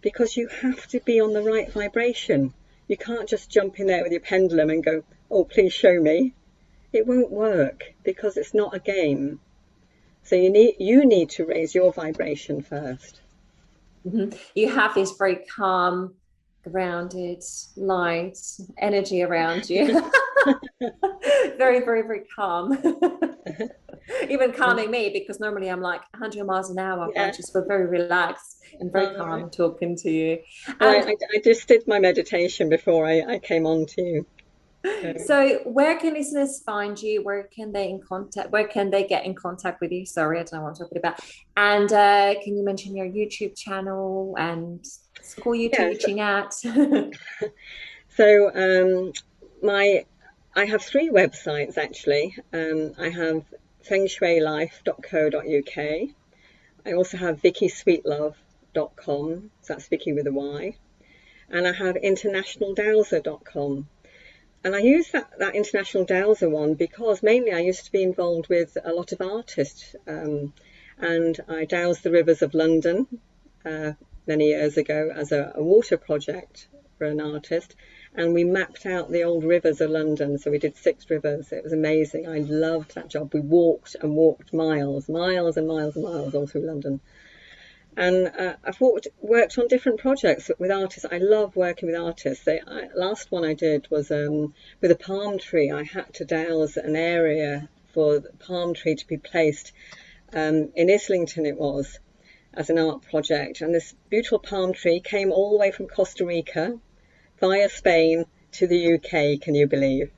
Because 0.00 0.36
you 0.36 0.48
have 0.48 0.86
to 0.88 1.00
be 1.00 1.20
on 1.20 1.32
the 1.32 1.42
right 1.42 1.72
vibration. 1.72 2.54
You 2.86 2.96
can't 2.96 3.28
just 3.28 3.50
jump 3.50 3.80
in 3.80 3.86
there 3.86 4.02
with 4.02 4.12
your 4.12 4.20
pendulum 4.20 4.70
and 4.70 4.84
go, 4.84 5.02
oh, 5.30 5.44
please 5.44 5.72
show 5.72 6.00
me 6.00 6.34
it 6.92 7.06
won't 7.06 7.30
work 7.30 7.94
because 8.04 8.36
it's 8.36 8.54
not 8.54 8.74
a 8.74 8.78
game. 8.78 9.40
So 10.22 10.36
you 10.36 10.50
need 10.50 10.76
you 10.78 11.06
need 11.06 11.30
to 11.30 11.46
raise 11.46 11.74
your 11.74 11.92
vibration 11.92 12.62
1st 12.62 13.14
mm-hmm. 14.06 14.36
You 14.54 14.68
have 14.70 14.94
this 14.94 15.12
very 15.12 15.40
calm, 15.54 16.14
grounded, 16.70 17.42
light 17.76 18.38
energy 18.78 19.22
around 19.22 19.70
you. 19.70 20.10
very, 21.58 21.80
very, 21.80 22.02
very 22.02 22.24
calm. 22.34 22.78
Even 24.28 24.52
calming 24.52 24.90
me 24.90 25.10
because 25.10 25.40
normally 25.40 25.68
I'm 25.68 25.80
like 25.80 26.00
100 26.12 26.44
miles 26.44 26.70
an 26.70 26.78
hour. 26.78 27.10
Yeah. 27.14 27.26
I 27.26 27.30
just 27.30 27.52
feel 27.52 27.64
very 27.66 27.86
relaxed 27.86 28.62
and 28.80 28.90
very 28.90 29.14
calm 29.16 29.50
talking 29.50 29.96
to 29.96 30.10
you. 30.10 30.38
I, 30.80 30.96
I, 30.96 31.16
I, 31.34 31.40
just 31.42 31.68
did 31.68 31.86
my 31.86 31.98
meditation 31.98 32.68
before 32.68 33.06
I, 33.06 33.34
I 33.34 33.38
came 33.38 33.66
on 33.66 33.86
to 33.86 34.02
you. 34.02 34.26
So 34.84 35.60
where 35.64 35.98
can 35.98 36.14
listeners 36.14 36.60
find 36.60 36.96
you? 37.00 37.22
Where 37.22 37.44
can 37.44 37.72
they 37.72 37.88
in 37.90 38.00
contact? 38.00 38.50
Where 38.50 38.68
can 38.68 38.90
they 38.90 39.04
get 39.04 39.24
in 39.24 39.34
contact 39.34 39.80
with 39.80 39.90
you? 39.90 40.04
Sorry, 40.06 40.38
I 40.38 40.44
don't 40.44 40.52
know 40.52 40.62
what 40.62 40.68
I'm 40.70 40.76
talking 40.76 40.98
about. 40.98 41.18
And 41.56 41.92
uh, 41.92 42.34
can 42.42 42.56
you 42.56 42.64
mention 42.64 42.96
your 42.96 43.06
YouTube 43.06 43.56
channel 43.56 44.34
and 44.38 44.86
school 45.20 45.54
you 45.54 45.70
yeah, 45.72 45.90
teaching 45.90 46.20
at? 46.20 46.54
so 48.16 48.50
um, 48.54 49.12
my 49.62 50.04
I 50.54 50.64
have 50.64 50.82
three 50.82 51.10
websites 51.10 51.76
actually. 51.76 52.36
Um, 52.52 52.92
I 52.98 53.08
have 53.08 53.44
fengshuilife.co.uk. 53.88 56.08
I 56.86 56.92
also 56.92 57.16
have 57.16 57.42
vickysweetlove.com. 57.42 59.50
So 59.60 59.74
that's 59.74 59.88
Vicky 59.88 60.12
with 60.12 60.28
a 60.28 60.32
Y. 60.32 60.76
And 61.50 61.66
I 61.66 61.72
have 61.72 61.96
internationaldowser.com 61.96 63.88
and 64.64 64.74
I 64.74 64.80
use 64.80 65.10
that, 65.12 65.30
that 65.38 65.54
International 65.54 66.04
Dowser 66.04 66.48
one 66.48 66.74
because 66.74 67.22
mainly 67.22 67.52
I 67.52 67.60
used 67.60 67.84
to 67.84 67.92
be 67.92 68.02
involved 68.02 68.48
with 68.48 68.76
a 68.84 68.92
lot 68.92 69.12
of 69.12 69.20
artists. 69.20 69.94
Um, 70.06 70.52
and 70.98 71.38
I 71.48 71.64
dowsed 71.64 72.02
the 72.02 72.10
rivers 72.10 72.42
of 72.42 72.54
London 72.54 73.06
uh, 73.64 73.92
many 74.26 74.48
years 74.48 74.76
ago 74.76 75.10
as 75.14 75.30
a, 75.30 75.52
a 75.54 75.62
water 75.62 75.96
project 75.96 76.66
for 76.98 77.04
an 77.04 77.20
artist 77.20 77.76
and 78.14 78.34
we 78.34 78.42
mapped 78.42 78.84
out 78.84 79.10
the 79.10 79.22
old 79.22 79.44
rivers 79.44 79.80
of 79.80 79.90
London. 79.90 80.38
So 80.38 80.50
we 80.50 80.58
did 80.58 80.76
six 80.76 81.08
rivers. 81.08 81.52
It 81.52 81.62
was 81.62 81.72
amazing. 81.72 82.28
I 82.28 82.38
loved 82.38 82.94
that 82.94 83.08
job. 83.08 83.32
We 83.32 83.40
walked 83.40 83.94
and 84.00 84.16
walked 84.16 84.52
miles, 84.52 85.08
miles 85.08 85.56
and 85.56 85.68
miles 85.68 85.94
and 85.94 86.04
miles 86.04 86.34
all 86.34 86.46
through 86.46 86.66
London. 86.66 87.00
And 87.98 88.28
uh, 88.28 88.54
I've 88.62 88.80
worked, 88.80 89.08
worked 89.20 89.58
on 89.58 89.66
different 89.66 89.98
projects 89.98 90.52
with 90.56 90.70
artists. 90.70 91.04
I 91.10 91.18
love 91.18 91.56
working 91.56 91.88
with 91.90 92.00
artists. 92.00 92.44
The 92.44 92.60
last 92.94 93.32
one 93.32 93.44
I 93.44 93.54
did 93.54 93.90
was 93.90 94.12
um, 94.12 94.54
with 94.80 94.92
a 94.92 94.94
palm 94.94 95.40
tree. 95.40 95.72
I 95.72 95.82
had 95.82 96.14
to 96.14 96.24
dowse 96.24 96.76
an 96.76 96.94
area 96.94 97.68
for 97.92 98.20
the 98.20 98.30
palm 98.38 98.74
tree 98.74 98.94
to 98.94 99.06
be 99.08 99.16
placed 99.16 99.72
um, 100.32 100.70
in 100.76 100.88
Islington. 100.88 101.44
It 101.44 101.58
was 101.58 101.98
as 102.54 102.70
an 102.70 102.78
art 102.78 103.02
project, 103.02 103.62
and 103.62 103.74
this 103.74 103.96
beautiful 104.08 104.38
palm 104.38 104.72
tree 104.74 105.00
came 105.00 105.32
all 105.32 105.50
the 105.50 105.58
way 105.58 105.72
from 105.72 105.88
Costa 105.88 106.24
Rica 106.24 106.78
via 107.40 107.68
Spain 107.68 108.26
to 108.52 108.68
the 108.68 108.94
UK. 108.94 109.40
Can 109.40 109.56
you 109.56 109.66
believe? 109.66 110.12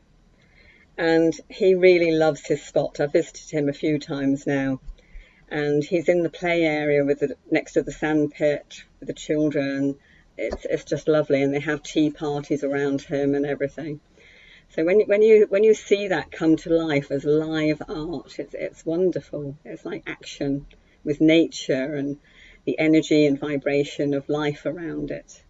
And 0.98 1.32
he 1.48 1.74
really 1.74 2.12
loves 2.12 2.44
his 2.46 2.62
spot. 2.62 3.00
I've 3.00 3.12
visited 3.12 3.50
him 3.50 3.70
a 3.70 3.72
few 3.72 3.98
times 3.98 4.46
now 4.46 4.80
and 5.50 5.82
he's 5.82 6.08
in 6.08 6.22
the 6.22 6.30
play 6.30 6.62
area 6.64 7.04
with 7.04 7.20
the, 7.20 7.36
next 7.50 7.72
to 7.72 7.82
the 7.82 7.92
sand 7.92 8.30
pit 8.30 8.84
with 9.00 9.08
the 9.08 9.12
children. 9.12 9.96
It's 10.38 10.64
it's 10.64 10.84
just 10.84 11.08
lovely, 11.08 11.42
and 11.42 11.52
they 11.52 11.60
have 11.60 11.82
tea 11.82 12.10
parties 12.10 12.64
around 12.64 13.02
him 13.02 13.34
and 13.34 13.44
everything. 13.44 14.00
So 14.70 14.84
when 14.84 15.00
when 15.00 15.22
you 15.22 15.46
when 15.48 15.64
you 15.64 15.74
see 15.74 16.08
that 16.08 16.30
come 16.30 16.56
to 16.58 16.70
life 16.70 17.10
as 17.10 17.24
live 17.24 17.82
art, 17.88 18.38
it's 18.38 18.54
it's 18.54 18.86
wonderful. 18.86 19.56
It's 19.64 19.84
like 19.84 20.04
action 20.06 20.66
with 21.04 21.20
nature 21.20 21.94
and 21.94 22.18
the 22.64 22.78
energy 22.78 23.26
and 23.26 23.38
vibration 23.38 24.14
of 24.14 24.28
life 24.28 24.66
around 24.66 25.10
it 25.10 25.42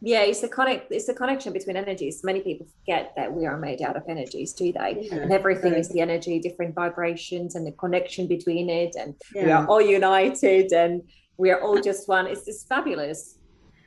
yeah 0.00 0.22
it's 0.22 0.40
the 0.40 0.48
connect 0.48 0.90
it's 0.90 1.06
the 1.06 1.14
connection 1.14 1.52
between 1.52 1.76
energies. 1.76 2.22
Many 2.24 2.40
people 2.40 2.66
forget 2.78 3.12
that 3.16 3.32
we 3.32 3.46
are 3.46 3.58
made 3.58 3.82
out 3.82 3.96
of 3.96 4.04
energies 4.08 4.52
do 4.52 4.72
they? 4.72 5.08
Yeah, 5.10 5.16
and 5.16 5.32
everything 5.32 5.72
right. 5.72 5.80
is 5.80 5.88
the 5.88 6.00
energy 6.00 6.38
different 6.38 6.74
vibrations 6.74 7.54
and 7.54 7.66
the 7.66 7.72
connection 7.72 8.26
between 8.26 8.70
it 8.70 8.94
and 8.98 9.14
yeah. 9.34 9.44
we 9.44 9.50
are 9.52 9.66
all 9.66 9.80
united 9.80 10.72
and 10.72 11.02
we 11.40 11.50
are 11.50 11.60
all 11.60 11.80
just 11.80 12.06
one. 12.06 12.26
It's 12.26 12.44
just 12.44 12.68
fabulous. 12.68 13.38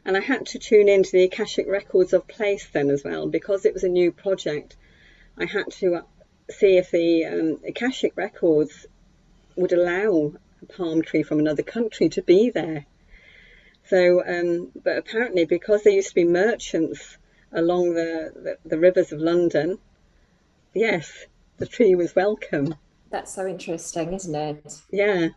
And 0.06 0.18
i 0.18 0.20
had 0.20 0.46
to 0.48 0.60
tune 0.60 0.90
into 0.90 1.12
the 1.12 1.24
akashic 1.24 1.68
records 1.68 2.12
of 2.12 2.28
place 2.28 2.68
then 2.74 2.90
as 2.90 3.04
well 3.04 3.28
because 3.28 3.64
it 3.64 3.74
was 3.74 3.84
a 3.84 3.90
new 3.90 4.12
project. 4.12 4.76
I 5.38 5.46
had 5.46 5.72
to 5.80 5.96
uh, 5.96 6.02
see 6.50 6.78
if 6.78 6.92
the 6.92 7.26
um, 7.26 7.60
akashic 7.66 8.14
records 8.18 8.86
would 9.56 9.72
allow 9.72 10.34
a 10.62 10.66
palm 10.66 11.02
tree 11.04 11.24
from 11.24 11.40
another 11.40 11.64
country 11.64 12.10
to 12.10 12.22
be 12.22 12.50
there 12.50 12.86
so, 13.86 14.24
um, 14.26 14.72
but 14.84 14.98
apparently, 14.98 15.46
because 15.46 15.84
there 15.84 15.94
used 15.94 16.10
to 16.10 16.16
be 16.16 16.26
merchants 16.26 17.18
along 17.52 17.94
the, 17.94 18.32
the, 18.36 18.70
the 18.70 18.80
rivers 18.80 19.12
of 19.12 19.20
London, 19.20 19.78
yes, 20.74 21.26
the 21.58 21.66
tree 21.66 21.96
was 21.96 22.16
welcome. 22.16 22.76
That's 23.10 23.34
so 23.34 23.46
interesting, 23.46 24.14
isn't 24.14 24.36
it? 24.36 24.82
Yeah. 24.90 25.30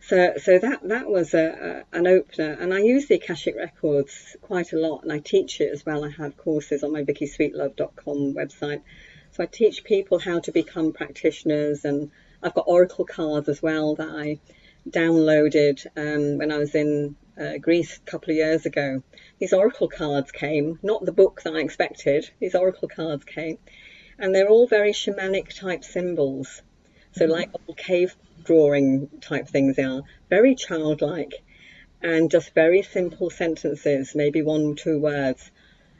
So, 0.00 0.34
so 0.36 0.58
that 0.58 0.80
that 0.88 1.08
was 1.08 1.32
a, 1.32 1.84
a, 1.92 1.96
an 1.96 2.08
opener, 2.08 2.56
and 2.60 2.74
I 2.74 2.80
use 2.80 3.06
the 3.06 3.14
Akashic 3.14 3.54
Records 3.56 4.36
quite 4.42 4.72
a 4.72 4.78
lot, 4.78 5.04
and 5.04 5.12
I 5.12 5.20
teach 5.20 5.60
it 5.60 5.70
as 5.72 5.86
well. 5.86 6.04
I 6.04 6.10
have 6.10 6.36
courses 6.36 6.82
on 6.82 6.92
my 6.92 7.04
VickySweetlove.com 7.04 8.34
website, 8.34 8.82
so 9.30 9.44
I 9.44 9.46
teach 9.46 9.84
people 9.84 10.18
how 10.18 10.40
to 10.40 10.50
become 10.50 10.92
practitioners, 10.92 11.84
and 11.84 12.10
I've 12.42 12.52
got 12.54 12.64
oracle 12.66 13.04
cards 13.04 13.48
as 13.48 13.62
well 13.62 13.94
that 13.94 14.08
I 14.10 14.40
downloaded 14.90 15.86
um, 15.96 16.38
when 16.38 16.50
I 16.50 16.58
was 16.58 16.74
in 16.74 17.14
uh, 17.38 17.58
Greece 17.58 17.96
a 17.96 18.10
couple 18.10 18.30
of 18.30 18.36
years 18.36 18.66
ago. 18.66 19.02
These 19.38 19.52
oracle 19.52 19.88
cards 19.88 20.32
came, 20.32 20.78
not 20.82 21.04
the 21.04 21.12
book 21.12 21.42
that 21.42 21.54
I 21.54 21.60
expected. 21.60 22.30
These 22.40 22.54
oracle 22.54 22.88
cards 22.88 23.24
came, 23.24 23.58
and 24.18 24.34
they're 24.34 24.48
all 24.48 24.66
very 24.66 24.92
shamanic 24.92 25.54
type 25.58 25.84
symbols. 25.84 26.62
So 27.12 27.24
mm-hmm. 27.24 27.32
like 27.32 27.50
old 27.68 27.76
cave 27.76 28.16
drawing 28.44 29.08
type 29.20 29.48
things 29.48 29.76
they 29.76 29.84
are, 29.84 30.02
very 30.28 30.54
childlike, 30.54 31.42
and 32.02 32.30
just 32.30 32.54
very 32.54 32.82
simple 32.82 33.30
sentences, 33.30 34.14
maybe 34.14 34.42
one 34.42 34.64
or 34.64 34.74
two 34.74 34.98
words. 34.98 35.50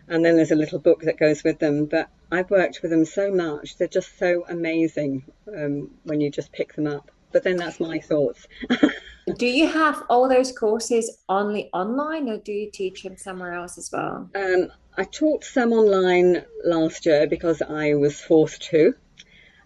And 0.09 0.25
then 0.25 0.37
there's 0.37 0.51
a 0.51 0.57
little 0.57 0.81
book 0.81 1.03
that 1.03 1.17
goes 1.17 1.45
with 1.45 1.61
them. 1.61 1.87
But 1.87 2.11
I've 2.31 2.51
worked 2.51 2.83
with 2.83 2.91
them 2.91 3.05
so 3.05 3.33
much; 3.33 3.77
they're 3.77 3.87
just 3.89 4.19
so 4.19 4.45
amazing 4.49 5.25
um, 5.47 5.93
when 6.03 6.21
you 6.21 6.31
just 6.31 6.51
pick 6.51 6.75
them 6.75 6.89
up. 6.89 7.12
But 7.33 7.45
then 7.45 7.57
that's 7.57 7.81
my 7.81 7.99
thoughts. 7.99 8.47
do 9.37 9.47
you 9.47 9.69
have 9.69 10.03
all 10.09 10.29
those 10.29 10.53
courses 10.53 11.19
only 11.29 11.71
online 11.73 12.29
or 12.29 12.39
do 12.39 12.53
you 12.53 12.71
teach 12.71 13.03
them 13.03 13.17
somewhere 13.17 13.55
else 13.55 13.79
as 13.79 13.91
well? 13.93 14.29
Um, 14.35 14.69
I 14.97 15.05
taught 15.05 15.45
some 15.45 15.73
online 15.73 16.45
last 16.65 17.07
year 17.07 17.27
because 17.27 17.63
I 17.63 17.95
was 17.95 18.21
forced 18.21 18.63
to. 18.71 18.95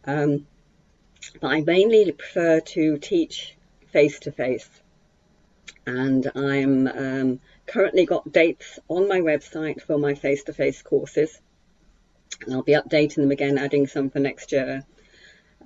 Um, 0.05 0.47
but 1.41 1.49
I 1.49 1.61
mainly 1.63 2.13
prefer 2.13 2.61
to 2.61 2.99
teach 2.99 3.57
face 3.89 4.21
to 4.21 4.33
face. 4.33 4.69
And 5.87 6.31
I'm 6.35 6.87
um, 6.87 7.41
currently 7.67 8.07
got 8.07 8.31
dates 8.31 8.79
on 8.89 9.09
my 9.09 9.21
website 9.21 9.83
for 9.83 9.99
my 9.99 10.15
face 10.15 10.45
to 10.45 10.53
face 10.53 10.83
courses. 10.83 11.41
And 12.45 12.55
I'll 12.55 12.63
be 12.63 12.73
updating 12.73 13.17
them 13.17 13.31
again, 13.31 13.59
adding 13.59 13.87
some 13.87 14.11
for 14.11 14.19
next 14.19 14.53
year 14.53 14.85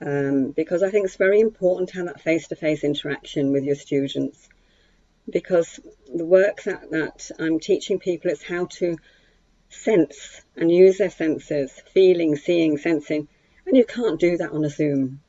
um, 0.00 0.52
because 0.52 0.82
I 0.82 0.90
think 0.90 1.04
it's 1.04 1.16
very 1.16 1.40
important 1.40 1.90
to 1.90 1.96
have 1.96 2.06
that 2.06 2.22
face-to-face 2.22 2.84
interaction 2.84 3.52
with 3.52 3.64
your 3.64 3.74
students 3.74 4.48
because 5.28 5.78
the 6.12 6.24
work 6.24 6.62
that, 6.62 6.90
that 6.90 7.30
I'm 7.38 7.60
teaching 7.60 7.98
people 7.98 8.30
is 8.30 8.42
how 8.42 8.66
to 8.78 8.96
sense 9.68 10.40
and 10.56 10.70
use 10.70 10.98
their 10.98 11.10
senses, 11.10 11.70
feeling, 11.92 12.36
seeing, 12.36 12.78
sensing, 12.78 13.28
and 13.66 13.76
you 13.76 13.84
can't 13.84 14.18
do 14.18 14.38
that 14.38 14.52
on 14.52 14.64
a 14.64 14.70
Zoom. 14.70 15.20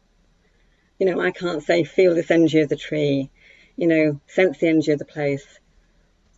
You 0.97 1.05
know, 1.07 1.19
I 1.19 1.31
can't 1.31 1.63
say 1.63 1.83
feel 1.83 2.15
this 2.15 2.31
energy 2.31 2.61
of 2.61 2.69
the 2.69 2.75
tree, 2.75 3.29
you 3.75 3.87
know, 3.87 4.21
sense 4.27 4.59
the 4.59 4.69
energy 4.69 4.91
of 4.91 4.99
the 4.99 5.05
place. 5.05 5.45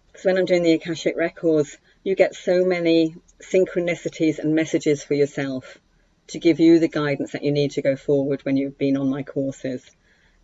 Because 0.08 0.26
when 0.26 0.38
I'm 0.38 0.46
doing 0.46 0.64
the 0.64 0.74
Akashic 0.74 1.16
Records, 1.16 1.78
you 2.04 2.16
get 2.16 2.36
so 2.36 2.66
many 2.66 3.16
synchronicities 3.42 4.40
and 4.40 4.56
messages 4.56 5.04
for 5.04 5.14
yourself 5.14 5.78
to 6.28 6.40
give 6.40 6.60
you 6.60 6.80
the 6.80 6.88
guidance 6.88 7.32
that 7.32 7.44
you 7.44 7.52
need 7.52 7.72
to 7.72 7.82
go 7.82 7.96
forward 7.96 8.42
when 8.44 8.58
you've 8.58 8.78
been 8.78 8.98
on 8.98 9.10
my 9.10 9.24
courses. 9.24 9.84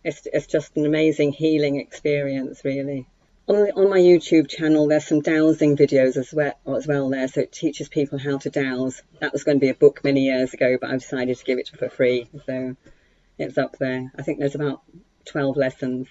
It's, 0.04 0.26
it's 0.32 0.46
just 0.46 0.76
an 0.76 0.86
amazing 0.86 1.32
healing 1.32 1.76
experience, 1.76 2.62
really. 2.64 3.06
On, 3.48 3.56
the, 3.56 3.72
on 3.74 3.90
my 3.90 3.98
YouTube 3.98 4.48
channel, 4.48 4.86
there's 4.86 5.06
some 5.06 5.20
dowsing 5.22 5.76
videos 5.76 6.16
as 6.16 6.32
well, 6.32 6.54
as 6.76 6.86
well 6.86 7.10
there, 7.10 7.26
so 7.28 7.40
it 7.40 7.52
teaches 7.52 7.88
people 7.88 8.18
how 8.18 8.38
to 8.38 8.50
dowse. 8.50 9.02
That 9.20 9.32
was 9.32 9.44
going 9.44 9.58
to 9.58 9.60
be 9.60 9.70
a 9.70 9.74
book 9.74 10.04
many 10.04 10.26
years 10.26 10.54
ago, 10.54 10.78
but 10.80 10.90
I've 10.90 11.00
decided 11.00 11.36
to 11.36 11.44
give 11.44 11.58
it 11.58 11.70
for 11.76 11.88
free, 11.88 12.28
so 12.46 12.76
it's 13.38 13.58
up 13.58 13.76
there. 13.78 14.12
I 14.16 14.22
think 14.22 14.38
there's 14.38 14.54
about 14.54 14.82
12 15.26 15.56
lessons. 15.56 16.08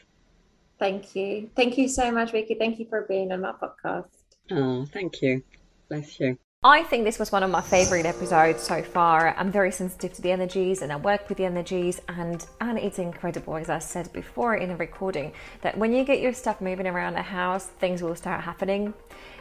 Thank 0.79 1.15
you. 1.15 1.49
Thank 1.55 1.77
you 1.77 1.87
so 1.87 2.11
much, 2.11 2.31
Vicky. 2.31 2.55
Thank 2.55 2.79
you 2.79 2.85
for 2.85 3.05
being 3.07 3.31
on 3.31 3.41
my 3.41 3.51
podcast. 3.51 4.09
Oh, 4.51 4.85
thank 4.85 5.21
you. 5.21 5.43
Bless 5.89 6.19
you. 6.19 6.37
I 6.61 6.83
think 6.83 7.05
this 7.05 7.17
was 7.17 7.31
one 7.31 7.41
of 7.41 7.49
my 7.49 7.61
favorite 7.61 8.05
episodes 8.05 8.61
so 8.61 8.83
far. 8.83 9.33
I'm 9.37 9.49
very 9.49 9.71
sensitive 9.71 10.11
to 10.15 10.21
the 10.21 10.29
energies 10.29 10.81
and 10.81 10.91
I 10.91 10.97
work 10.97 11.29
with 11.29 11.37
the 11.37 11.45
energies 11.45 12.01
and 12.09 12.45
and 12.59 12.77
it's 12.77 12.99
incredible 12.99 13.55
as 13.55 13.69
I 13.69 13.79
said 13.79 14.11
before 14.11 14.55
in 14.55 14.67
the 14.67 14.75
recording 14.75 15.31
that 15.61 15.77
when 15.77 15.93
you 15.93 16.03
get 16.03 16.19
your 16.19 16.33
stuff 16.33 16.59
moving 16.59 16.85
around 16.85 17.13
the 17.13 17.21
house, 17.21 17.67
things 17.67 18.03
will 18.03 18.13
start 18.13 18.41
happening. 18.41 18.93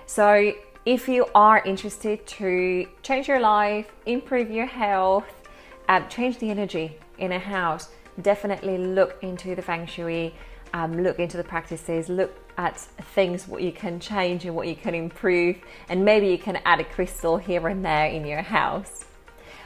So 0.07 0.53
if 0.87 1.09
you 1.09 1.27
are 1.35 1.61
interested 1.65 2.25
to 2.39 2.87
change 3.03 3.27
your 3.27 3.41
life, 3.41 3.91
improve 4.07 4.49
your 4.49 4.67
health, 4.67 5.49
uh, 5.89 6.03
change 6.07 6.39
the 6.39 6.51
energy 6.51 7.01
in 7.19 7.33
a 7.33 7.39
house, 7.41 7.89
definitely 8.23 8.79
look 8.79 9.19
into 9.23 9.57
the 9.57 9.63
feng 9.63 9.87
shui, 9.87 10.37
um, 10.73 11.03
look 11.03 11.19
into 11.19 11.37
the 11.37 11.43
practices, 11.43 12.09
look 12.09 12.48
at 12.59 12.77
things 12.77 13.49
what 13.49 13.63
you 13.63 13.73
can 13.73 14.01
change 14.01 14.45
and 14.45 14.55
what 14.55 14.67
you 14.67 14.77
can 14.77 14.95
improve 14.95 15.57
and 15.89 16.05
maybe 16.05 16.29
you 16.29 16.37
can 16.37 16.57
add 16.65 16.81
a 16.81 16.85
crystal 16.85 17.39
here 17.39 17.69
and 17.69 17.85
there 17.85 18.07
in 18.07 18.27
your 18.27 18.43
house. 18.43 19.07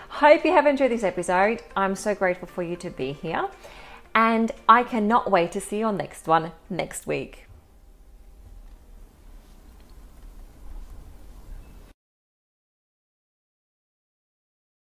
Hope 0.08 0.44
you 0.44 0.52
have 0.52 0.66
enjoyed 0.66 0.90
this 0.90 1.02
episode. 1.02 1.62
I'm 1.74 1.96
so 1.96 2.14
grateful 2.14 2.46
for 2.46 2.62
you 2.62 2.76
to 2.76 2.90
be 2.90 3.12
here. 3.12 3.48
And 4.14 4.52
i 4.68 4.82
cannot 4.82 5.30
wait 5.30 5.52
to 5.52 5.60
see 5.60 5.78
your 5.78 5.92
next 5.92 6.28
one 6.28 6.52
next 6.68 7.06
week 7.06 7.46